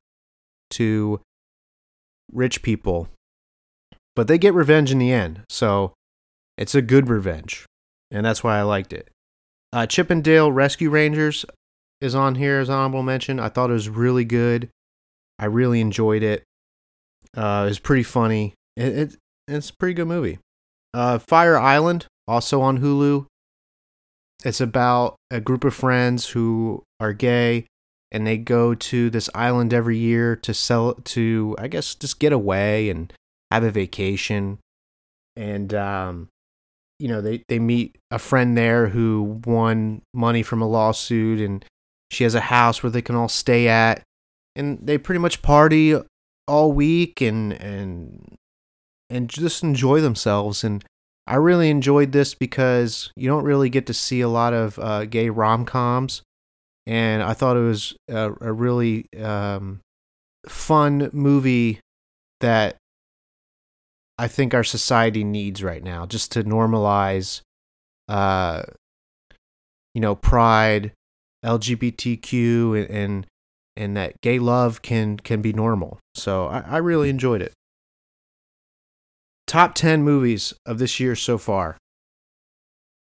[0.71, 1.21] to
[2.33, 3.09] rich people.
[4.17, 5.93] But they get revenge in the end, so
[6.57, 7.67] it's a good revenge,
[8.11, 9.09] and that's why I liked it.
[9.73, 11.45] Uh, Chip 'n Dale Rescue Rangers
[12.01, 13.41] is on here as honorable mention.
[13.41, 14.69] I thought it was really good.
[15.39, 16.45] I really enjoyed it.
[17.37, 18.55] Uh, it was pretty funny.
[18.77, 19.17] It, it
[19.49, 20.39] it's a pretty good movie.
[20.93, 23.27] Uh, Fire Island also on Hulu.
[24.45, 27.67] It's about a group of friends who are gay
[28.13, 32.33] and they go to this island every year to sell to I guess just get
[32.33, 33.13] away and
[33.51, 34.59] have a vacation.
[35.35, 36.29] And um
[36.99, 41.65] you know, they they meet a friend there who won money from a lawsuit and
[42.11, 44.03] she has a house where they can all stay at
[44.55, 45.97] and they pretty much party
[46.47, 48.37] all week and and
[49.11, 50.85] and just enjoy themselves and
[51.27, 55.07] I really enjoyed this because you don't really get to see a lot of uh,
[55.07, 56.23] gay rom coms
[56.87, 59.81] and I thought it was a, a really um,
[60.47, 61.81] fun movie
[62.41, 62.77] that
[64.19, 67.41] I think our society needs right now, just to normalize,
[68.09, 68.63] uh,
[69.95, 70.93] you know, pride,
[71.45, 73.27] LGBTQ, and, and
[73.77, 75.99] and that gay love can can be normal.
[76.15, 77.53] So I, I really enjoyed it.
[79.47, 81.77] Top ten movies of this year so far.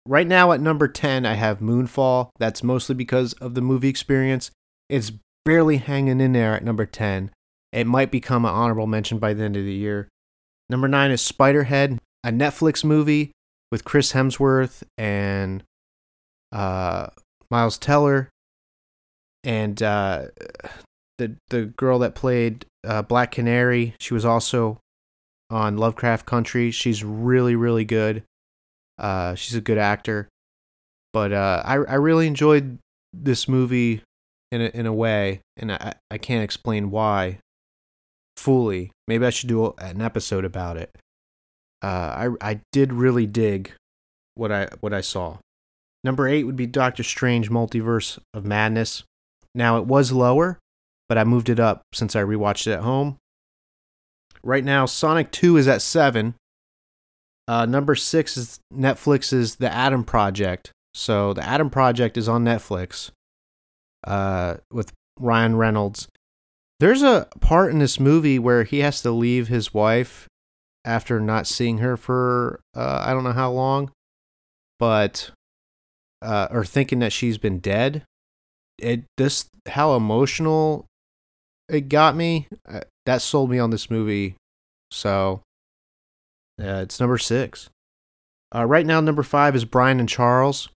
[0.07, 2.31] Right now at number 10, I have Moonfall.
[2.38, 4.50] That's mostly because of the movie experience.
[4.88, 5.12] It's
[5.44, 7.31] barely hanging in there at number 10.
[7.72, 10.09] It might become an honorable mention by the end of the year.
[10.68, 13.31] Number 9 is Spiderhead, a Netflix movie
[13.70, 15.62] with Chris Hemsworth and
[16.50, 17.09] uh,
[17.50, 18.28] Miles Teller
[19.44, 20.26] and uh,
[21.18, 23.94] the the girl that played uh, Black Canary.
[23.98, 24.78] She was also
[25.53, 26.71] on Lovecraft Country.
[26.71, 28.25] She's really really good.
[28.99, 30.29] Uh, she's a good actor,
[31.12, 32.79] but uh, I I really enjoyed
[33.12, 34.03] this movie
[34.51, 37.38] in a, in a way, and I I can't explain why
[38.37, 38.91] fully.
[39.07, 40.91] Maybe I should do an episode about it.
[41.83, 41.87] Uh,
[42.41, 43.73] I I did really dig
[44.35, 45.38] what I what I saw.
[46.05, 49.05] Number eight would be Doctor Strange: Multiverse of Madness.
[49.55, 50.59] Now it was lower,
[51.09, 53.19] but I moved it up since I rewatched it at home.
[54.44, 56.35] Right now, Sonic 2 is at seven,
[57.48, 60.72] uh, number six is Netflix's The Adam Project.
[60.94, 63.11] So The Adam Project is on Netflix
[64.05, 66.09] uh, with Ryan Reynolds.
[66.81, 70.28] There's a part in this movie where he has to leave his wife
[70.85, 73.92] after not seeing her for uh, I don't know how long,
[74.78, 75.31] but
[76.20, 78.05] uh, or thinking that she's been dead.
[78.78, 80.87] It this how emotional
[81.68, 82.48] it got me.
[82.68, 84.37] Uh, that sold me on this movie.
[84.90, 85.42] So
[86.61, 87.70] uh, it's number six.
[88.55, 90.68] Uh, right now, number five is Brian and Charles.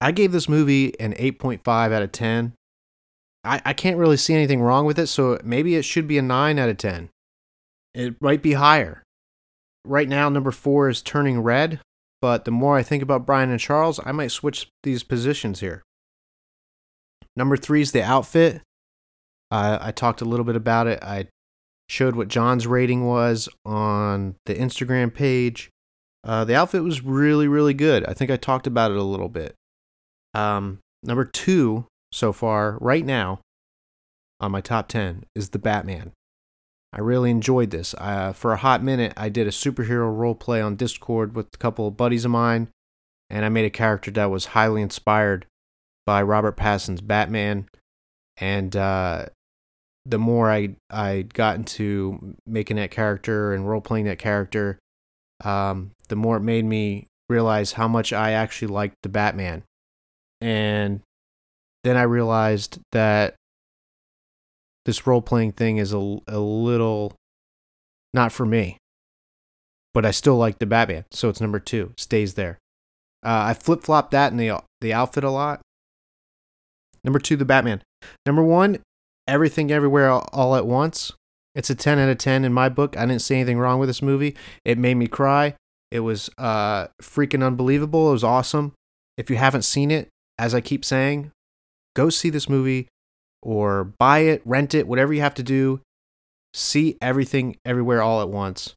[0.00, 2.54] I gave this movie an 8.5 out of 10.
[3.44, 6.22] I, I can't really see anything wrong with it, so maybe it should be a
[6.22, 7.10] 9 out of 10.
[7.94, 9.02] It might be higher.
[9.84, 11.80] Right now, number four is Turning Red,
[12.20, 15.82] but the more I think about Brian and Charles, I might switch these positions here.
[17.36, 18.62] Number three is The Outfit.
[19.50, 21.02] Uh, I talked a little bit about it.
[21.02, 21.28] I
[21.88, 25.70] showed what John's rating was on the Instagram page.
[26.24, 28.04] Uh, the outfit was really, really good.
[28.06, 29.54] I think I talked about it a little bit.
[30.34, 33.40] Um, number two so far, right now,
[34.40, 36.12] on my top 10 is the Batman.
[36.92, 37.94] I really enjoyed this.
[37.98, 41.58] Uh, for a hot minute, I did a superhero role play on Discord with a
[41.58, 42.68] couple of buddies of mine,
[43.28, 45.46] and I made a character that was highly inspired
[46.06, 47.68] by Robert Pattinson's Batman.
[48.38, 49.26] And uh,
[50.08, 54.78] the more I I got into making that character and role playing that character,
[55.44, 59.62] um, the more it made me realize how much I actually liked the Batman.
[60.40, 61.02] And
[61.84, 63.34] then I realized that
[64.86, 67.14] this role playing thing is a, a little
[68.14, 68.78] not for me.
[69.92, 71.92] But I still like the Batman, so it's number two.
[71.98, 72.58] Stays there.
[73.24, 75.60] Uh, I flip flop that in the the outfit a lot.
[77.02, 77.82] Number two, the Batman.
[78.24, 78.78] Number one,
[79.28, 81.12] everything everywhere all, at once.
[81.54, 82.96] It's a 10 out of 10 in my book.
[82.96, 84.34] I didn't see anything wrong with this movie.
[84.64, 85.54] It made me cry.
[85.90, 88.08] It was uh, freaking unbelievable.
[88.08, 88.72] It was awesome.
[89.16, 90.08] If you haven't seen it,
[90.38, 91.32] as I keep saying,
[91.94, 92.88] go see this movie
[93.42, 95.80] or buy it, rent it, whatever you have to do.
[96.54, 98.74] See everything everywhere all at once.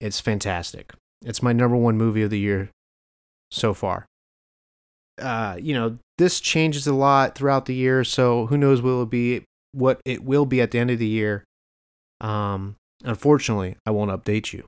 [0.00, 0.92] It's fantastic.
[1.22, 2.70] It's my number one movie of the year
[3.50, 4.06] so far.
[5.20, 8.94] Uh, you know, this changes a lot throughout the year, so who knows what it
[8.94, 11.44] will be what it will be at the end of the year.
[12.20, 14.64] Um, unfortunately, I won't update you.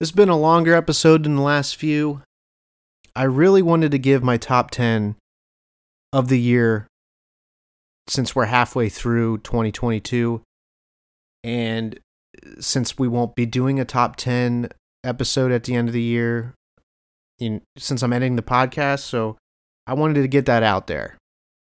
[0.00, 2.22] This has been a longer episode than the last few.
[3.16, 5.16] I really wanted to give my top 10
[6.12, 6.86] of the year
[8.06, 10.40] since we're halfway through 2022.
[11.42, 11.98] And
[12.60, 14.68] since we won't be doing a top 10
[15.02, 16.54] episode at the end of the year,
[17.40, 19.36] in, since I'm editing the podcast, so
[19.86, 21.17] I wanted to get that out there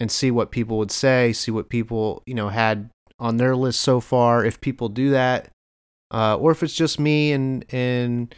[0.01, 2.89] and see what people would say, see what people, you know, had
[3.19, 5.49] on their list so far, if people do that,
[6.09, 8.33] uh, or if it's just me and and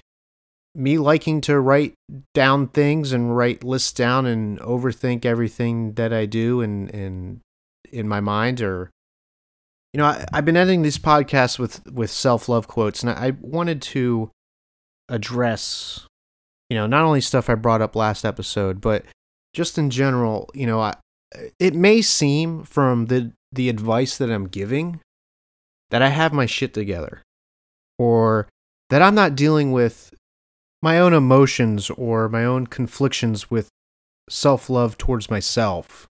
[0.76, 1.94] me liking to write
[2.34, 7.40] down things and write lists down and overthink everything that I do and and
[7.94, 8.90] in my mind or
[9.94, 13.28] you know I, have been editing these podcasts with with self love quotes and I,
[13.28, 14.32] I wanted to
[15.08, 16.08] address
[16.70, 19.06] you know not only stuff I brought up last episode but
[19.54, 20.96] just in general you know I,
[21.60, 25.00] it may seem from the the advice that I'm giving
[25.92, 27.22] that I have my shit together
[28.00, 28.48] or
[28.90, 30.14] that I'm not dealing with
[30.82, 33.70] my own emotions or my own conflictions with
[34.30, 36.08] self love towards myself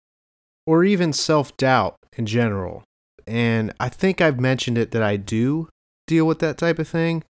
[0.65, 2.83] or even self doubt in general.
[3.25, 5.69] And I think I've mentioned it that I do
[6.07, 7.23] deal with that type of thing.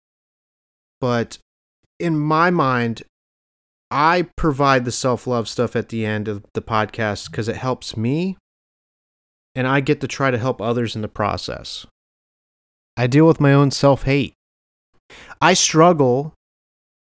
[1.01, 1.37] But
[1.99, 3.03] in my mind,
[3.89, 7.95] I provide the self love stuff at the end of the podcast because it helps
[7.95, 8.37] me
[9.57, 11.87] and I get to try to help others in the process.
[12.95, 14.33] I deal with my own self hate.
[15.41, 16.33] I struggle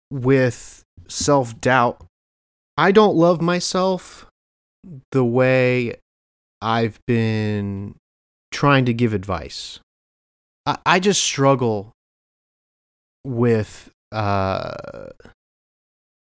[0.09, 2.03] with self doubt.
[2.75, 4.25] I don't love myself
[5.11, 5.95] the way
[6.61, 7.95] I've been
[8.51, 9.79] trying to give advice.
[10.65, 11.91] I, I just struggle
[13.23, 14.73] with uh,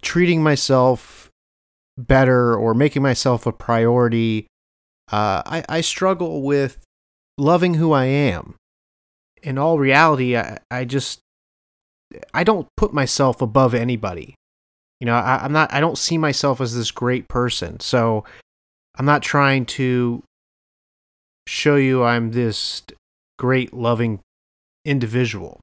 [0.05, 1.29] treating myself
[1.97, 4.47] better or making myself a priority.
[5.11, 6.77] Uh, I, I struggle with
[7.37, 8.55] loving who I am.
[9.43, 11.19] In all reality, I, I just
[12.33, 14.35] I don't put myself above anybody.
[14.99, 17.79] You know, I, I'm not I don't see myself as this great person.
[17.79, 18.23] So
[18.97, 20.23] I'm not trying to
[21.47, 22.83] show you I'm this
[23.37, 24.19] great loving
[24.85, 25.59] individual.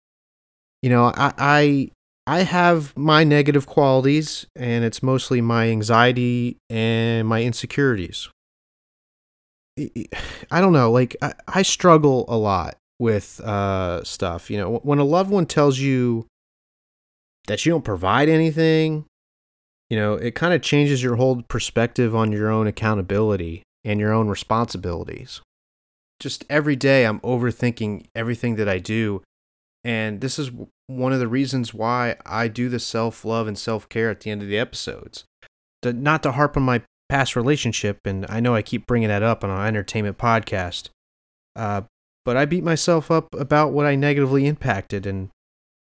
[0.82, 1.90] You know, I, I
[2.26, 8.28] I have my negative qualities, and it's mostly my anxiety and my insecurities.
[9.78, 14.50] I don't know, like, I, I struggle a lot with uh, stuff.
[14.50, 16.26] You know, when a loved one tells you
[17.48, 19.06] that you don't provide anything,
[19.90, 24.12] you know, it kind of changes your whole perspective on your own accountability and your
[24.12, 25.40] own responsibilities.
[26.20, 29.22] Just every day, I'm overthinking everything that I do
[29.84, 30.50] and this is
[30.96, 34.30] one of the reasons why I do the self love and self care at the
[34.30, 35.24] end of the episodes.
[35.82, 39.22] To, not to harp on my past relationship, and I know I keep bringing that
[39.22, 40.90] up on our entertainment podcast,
[41.56, 41.82] uh,
[42.24, 45.30] but I beat myself up about what I negatively impacted, and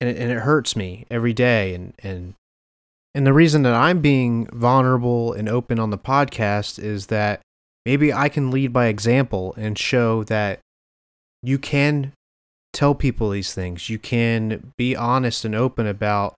[0.02, 1.74] and it, and it hurts me every day.
[1.74, 2.34] And, and
[3.14, 7.42] and the reason that I'm being vulnerable and open on the podcast is that
[7.86, 10.60] maybe I can lead by example and show that
[11.42, 12.12] you can
[12.76, 13.90] tell people these things.
[13.90, 16.36] You can be honest and open about,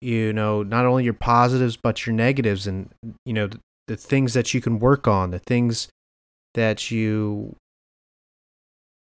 [0.00, 2.90] you know, not only your positives but your negatives, and
[3.24, 5.88] you know the, the things that you can work on, the things
[6.54, 7.56] that you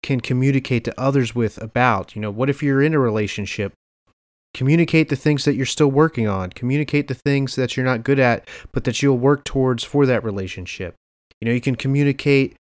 [0.04, 2.16] can communicate to others with about.
[2.16, 3.74] You know, what if you're in a relationship?
[4.54, 6.52] Communicate the things that you're still working on.
[6.52, 10.24] Communicate the things that you're not good at, but that you'll work towards for that
[10.24, 10.94] relationship.
[11.42, 12.56] You know, you can communicate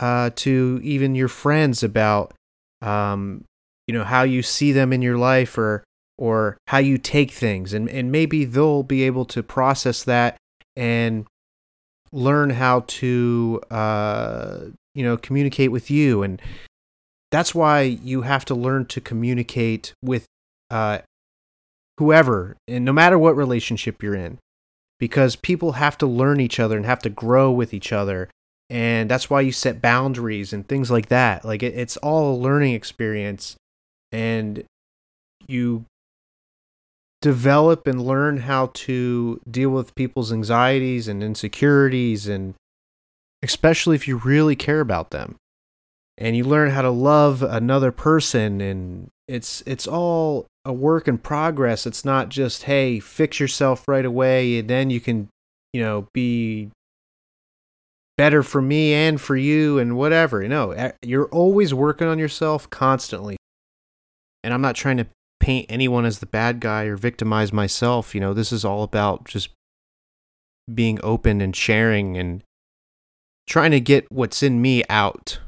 [0.00, 2.34] uh, to even your friends about
[2.82, 3.44] um,
[3.88, 5.82] you know how you see them in your life or
[6.18, 7.72] or how you take things.
[7.72, 10.36] And and maybe they'll be able to process that
[10.76, 11.26] and
[12.12, 14.60] learn how to uh
[14.94, 16.22] you know communicate with you.
[16.22, 16.40] And
[17.30, 20.26] that's why you have to learn to communicate with
[20.70, 20.98] uh
[21.96, 24.38] whoever and no matter what relationship you're in
[25.00, 28.28] because people have to learn each other and have to grow with each other.
[28.70, 31.44] And that's why you set boundaries and things like that.
[31.44, 33.56] Like it, it's all a learning experience
[34.12, 34.64] and
[35.46, 35.84] you
[37.20, 42.54] develop and learn how to deal with people's anxieties and insecurities and
[43.42, 45.36] especially if you really care about them.
[46.16, 51.18] And you learn how to love another person and it's it's all a work in
[51.18, 51.86] progress.
[51.86, 55.28] It's not just hey fix yourself right away and then you can
[55.72, 56.70] you know be
[58.16, 60.42] better for me and for you and whatever.
[60.42, 63.37] You know you're always working on yourself constantly
[64.48, 65.06] and i'm not trying to
[65.40, 68.14] paint anyone as the bad guy or victimize myself.
[68.14, 69.50] You know, this is all about just
[70.72, 72.42] being open and sharing and
[73.46, 75.38] trying to get what's in me out.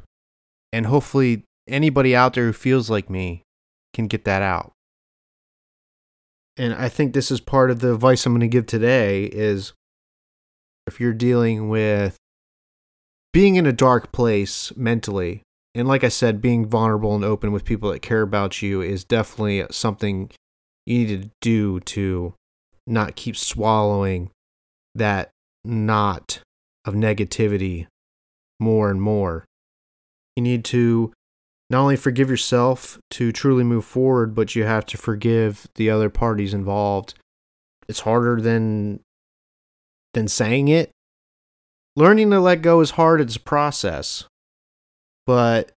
[0.72, 3.42] And hopefully, anybody out there who feels like me
[3.92, 4.72] can get that out.
[6.56, 9.72] And I think this is part of the advice I'm going to give today is
[10.86, 12.16] if you're dealing with
[13.32, 15.42] being in a dark place mentally
[15.74, 19.04] and like I said, being vulnerable and open with people that care about you is
[19.04, 20.30] definitely something
[20.84, 22.34] you need to do to
[22.86, 24.30] not keep swallowing
[24.94, 25.30] that
[25.64, 26.40] knot
[26.84, 27.86] of negativity
[28.58, 29.44] more and more.
[30.34, 31.12] You need to
[31.68, 36.10] not only forgive yourself to truly move forward, but you have to forgive the other
[36.10, 37.14] parties involved.
[37.88, 39.00] It's harder than
[40.14, 40.90] than saying it.
[41.94, 44.24] Learning to let go is hard, it's a process
[45.26, 45.72] but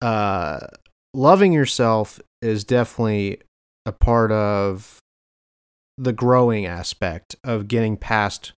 [0.00, 0.60] uh,
[1.14, 3.40] loving yourself is definitely
[3.84, 4.98] a part of
[5.98, 8.52] the growing aspect of getting past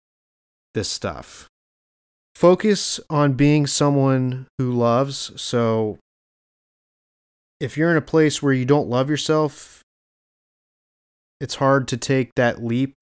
[0.75, 1.49] this stuff.
[2.35, 5.33] Focus on being someone who loves.
[5.41, 5.99] So,
[7.59, 9.83] if you're in a place where you don't love yourself,
[11.41, 12.95] it's hard to take that leap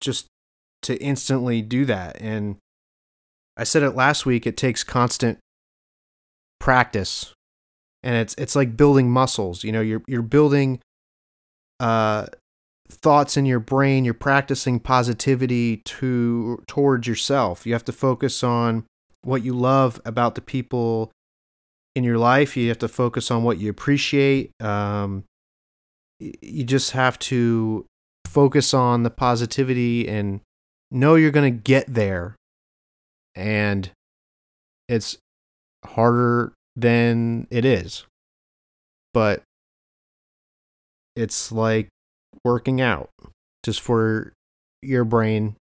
[0.00, 0.26] just
[0.82, 2.20] to instantly do that.
[2.20, 2.56] And
[3.56, 5.38] I said it last week, it takes constant
[6.58, 7.32] practice.
[8.02, 10.80] And it's it's like building muscles you know you're you're building
[11.80, 12.26] uh
[12.88, 17.66] thoughts in your brain you're practicing positivity to towards yourself.
[17.66, 18.84] You have to focus on
[19.22, 21.10] what you love about the people
[21.96, 22.56] in your life.
[22.56, 24.52] You have to focus on what you appreciate.
[24.60, 25.24] Um
[26.20, 27.84] you just have to
[28.26, 30.40] focus on the positivity and
[30.90, 32.36] know you're going to get there.
[33.34, 33.90] And
[34.88, 35.18] it's
[35.94, 38.04] harder than it is.
[39.12, 39.42] But
[41.16, 41.88] it's like
[42.44, 43.10] working out
[43.64, 44.32] just for
[44.82, 45.56] your brain.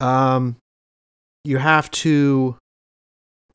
[0.00, 0.56] Um
[1.44, 2.56] you have to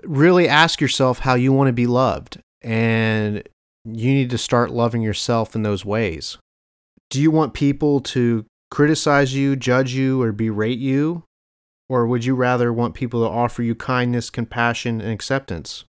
[0.03, 3.43] really ask yourself how you want to be loved and
[3.86, 6.38] you need to start loving yourself in those ways.
[7.10, 11.24] Do you want people to criticize you, judge you, or berate you?
[11.88, 15.86] Or would you rather want people to offer you kindness, compassion, and acceptance?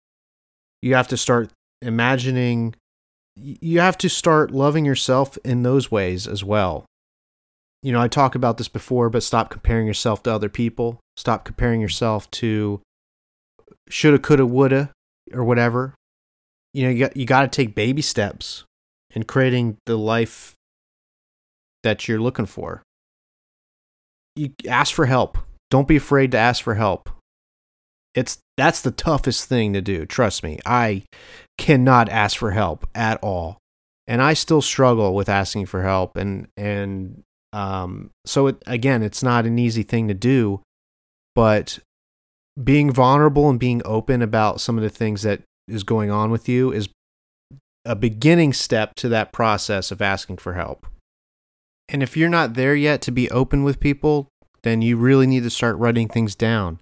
[0.81, 1.51] You have to start
[1.81, 2.75] imagining,
[3.35, 6.85] you have to start loving yourself in those ways as well.
[7.81, 10.99] You know, I talk about this before, but stop comparing yourself to other people.
[11.15, 12.81] Stop comparing yourself to
[13.89, 14.91] shoulda, coulda, woulda,
[15.33, 15.93] or whatever.
[16.73, 18.63] You know, you got, you got to take baby steps
[19.11, 20.55] in creating the life
[21.83, 22.83] that you're looking for.
[24.35, 25.37] You ask for help.
[25.69, 27.09] Don't be afraid to ask for help.
[28.15, 30.59] It's that's the toughest thing to do, trust me.
[30.65, 31.03] I
[31.57, 33.57] cannot ask for help at all.
[34.07, 39.23] And I still struggle with asking for help and and um so it again, it's
[39.23, 40.61] not an easy thing to do,
[41.35, 41.79] but
[42.61, 46.49] being vulnerable and being open about some of the things that is going on with
[46.49, 46.89] you is
[47.85, 50.85] a beginning step to that process of asking for help.
[51.87, 54.27] And if you're not there yet to be open with people,
[54.63, 56.79] then you really need to start writing things down.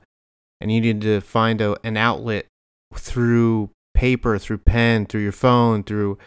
[0.59, 2.45] And you need to find a, an outlet
[2.95, 6.17] through paper, through pen, through your phone, through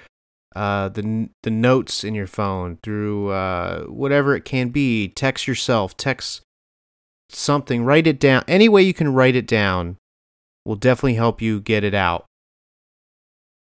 [0.54, 5.08] uh, the the notes in your phone, through uh, whatever it can be.
[5.08, 6.42] Text yourself, text
[7.28, 8.44] something, write it down.
[8.48, 9.96] Any way you can write it down
[10.64, 12.26] will definitely help you get it out,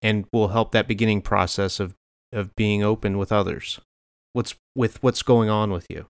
[0.03, 1.95] and will help that beginning process of
[2.33, 3.81] of being open with others.
[4.33, 6.07] What's with what's going on with you.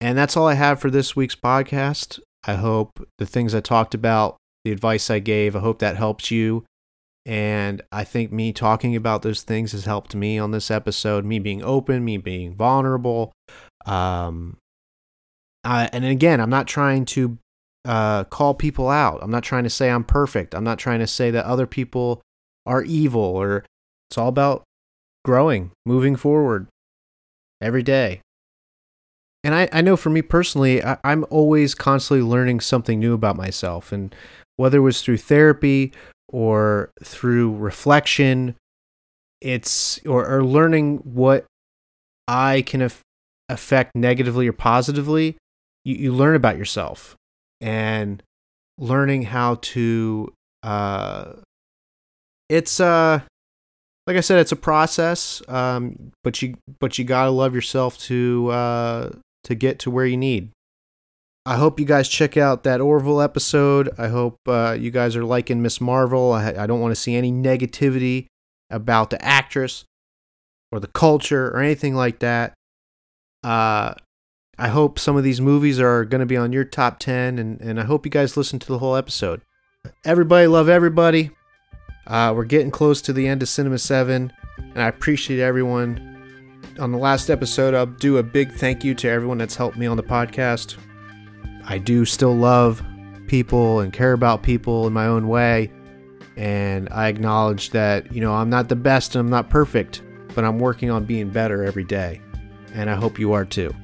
[0.00, 2.20] And that's all I have for this week's podcast.
[2.46, 6.30] I hope the things I talked about, the advice I gave, I hope that helps
[6.30, 6.64] you.
[7.26, 11.40] And I think me talking about those things has helped me on this episode, me
[11.40, 13.32] being open, me being vulnerable.
[13.84, 14.58] Um,
[15.64, 17.36] and again, I'm not trying to
[17.84, 19.18] uh, call people out.
[19.22, 20.54] I'm not trying to say I'm perfect.
[20.54, 22.22] I'm not trying to say that other people
[22.64, 23.64] are evil or
[24.08, 24.62] it's all about
[25.24, 26.68] growing, moving forward
[27.60, 28.20] every day
[29.46, 33.36] and I, I know for me personally, I, am always constantly learning something new about
[33.36, 33.92] myself.
[33.92, 34.12] And
[34.56, 35.92] whether it was through therapy
[36.28, 38.56] or through reflection.
[39.40, 41.44] It's or, or learning what
[42.26, 43.02] I can af-
[43.48, 45.36] affect negatively or positively.
[45.84, 47.14] You, you learn about yourself
[47.60, 48.20] and
[48.78, 50.32] learning how to.
[50.64, 51.34] Uh,
[52.48, 53.20] it's uh,
[54.08, 55.40] like I said, it's a process.
[55.46, 59.10] Um, but you but you gotta love yourself to uh
[59.46, 60.50] to get to where you need.
[61.46, 63.88] I hope you guys check out that Orville episode.
[63.96, 65.80] I hope uh, you guys are liking Ms.
[65.80, 66.32] Marvel.
[66.32, 68.26] I, I don't want to see any negativity
[68.68, 69.84] about the actress
[70.72, 72.54] or the culture or anything like that.
[73.44, 73.94] Uh,
[74.58, 77.60] I hope some of these movies are going to be on your top 10, and,
[77.60, 79.42] and I hope you guys listen to the whole episode.
[80.04, 81.30] Everybody, love everybody.
[82.08, 86.15] Uh, we're getting close to the end of Cinema 7, and I appreciate everyone.
[86.78, 89.86] On the last episode, I'll do a big thank you to everyone that's helped me
[89.86, 90.76] on the podcast.
[91.64, 92.84] I do still love
[93.28, 95.72] people and care about people in my own way.
[96.36, 100.02] And I acknowledge that, you know, I'm not the best and I'm not perfect,
[100.34, 102.20] but I'm working on being better every day.
[102.74, 103.74] And I hope you are too.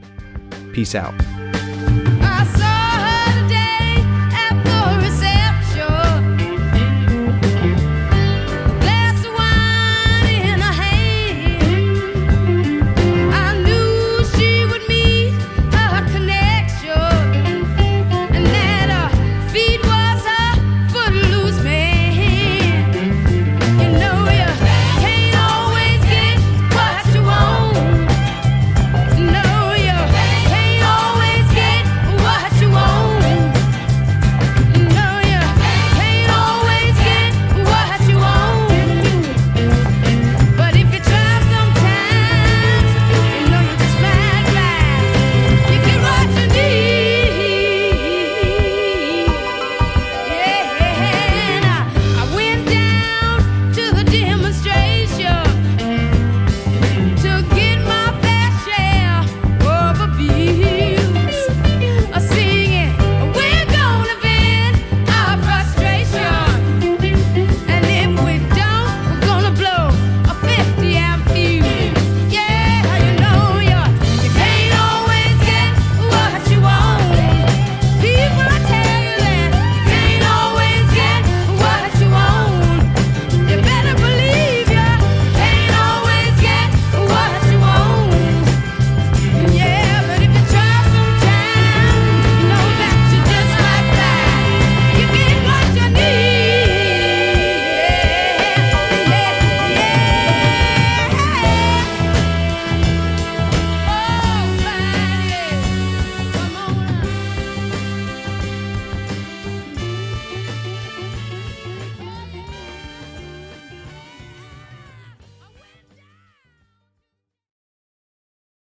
[0.72, 1.14] Peace out.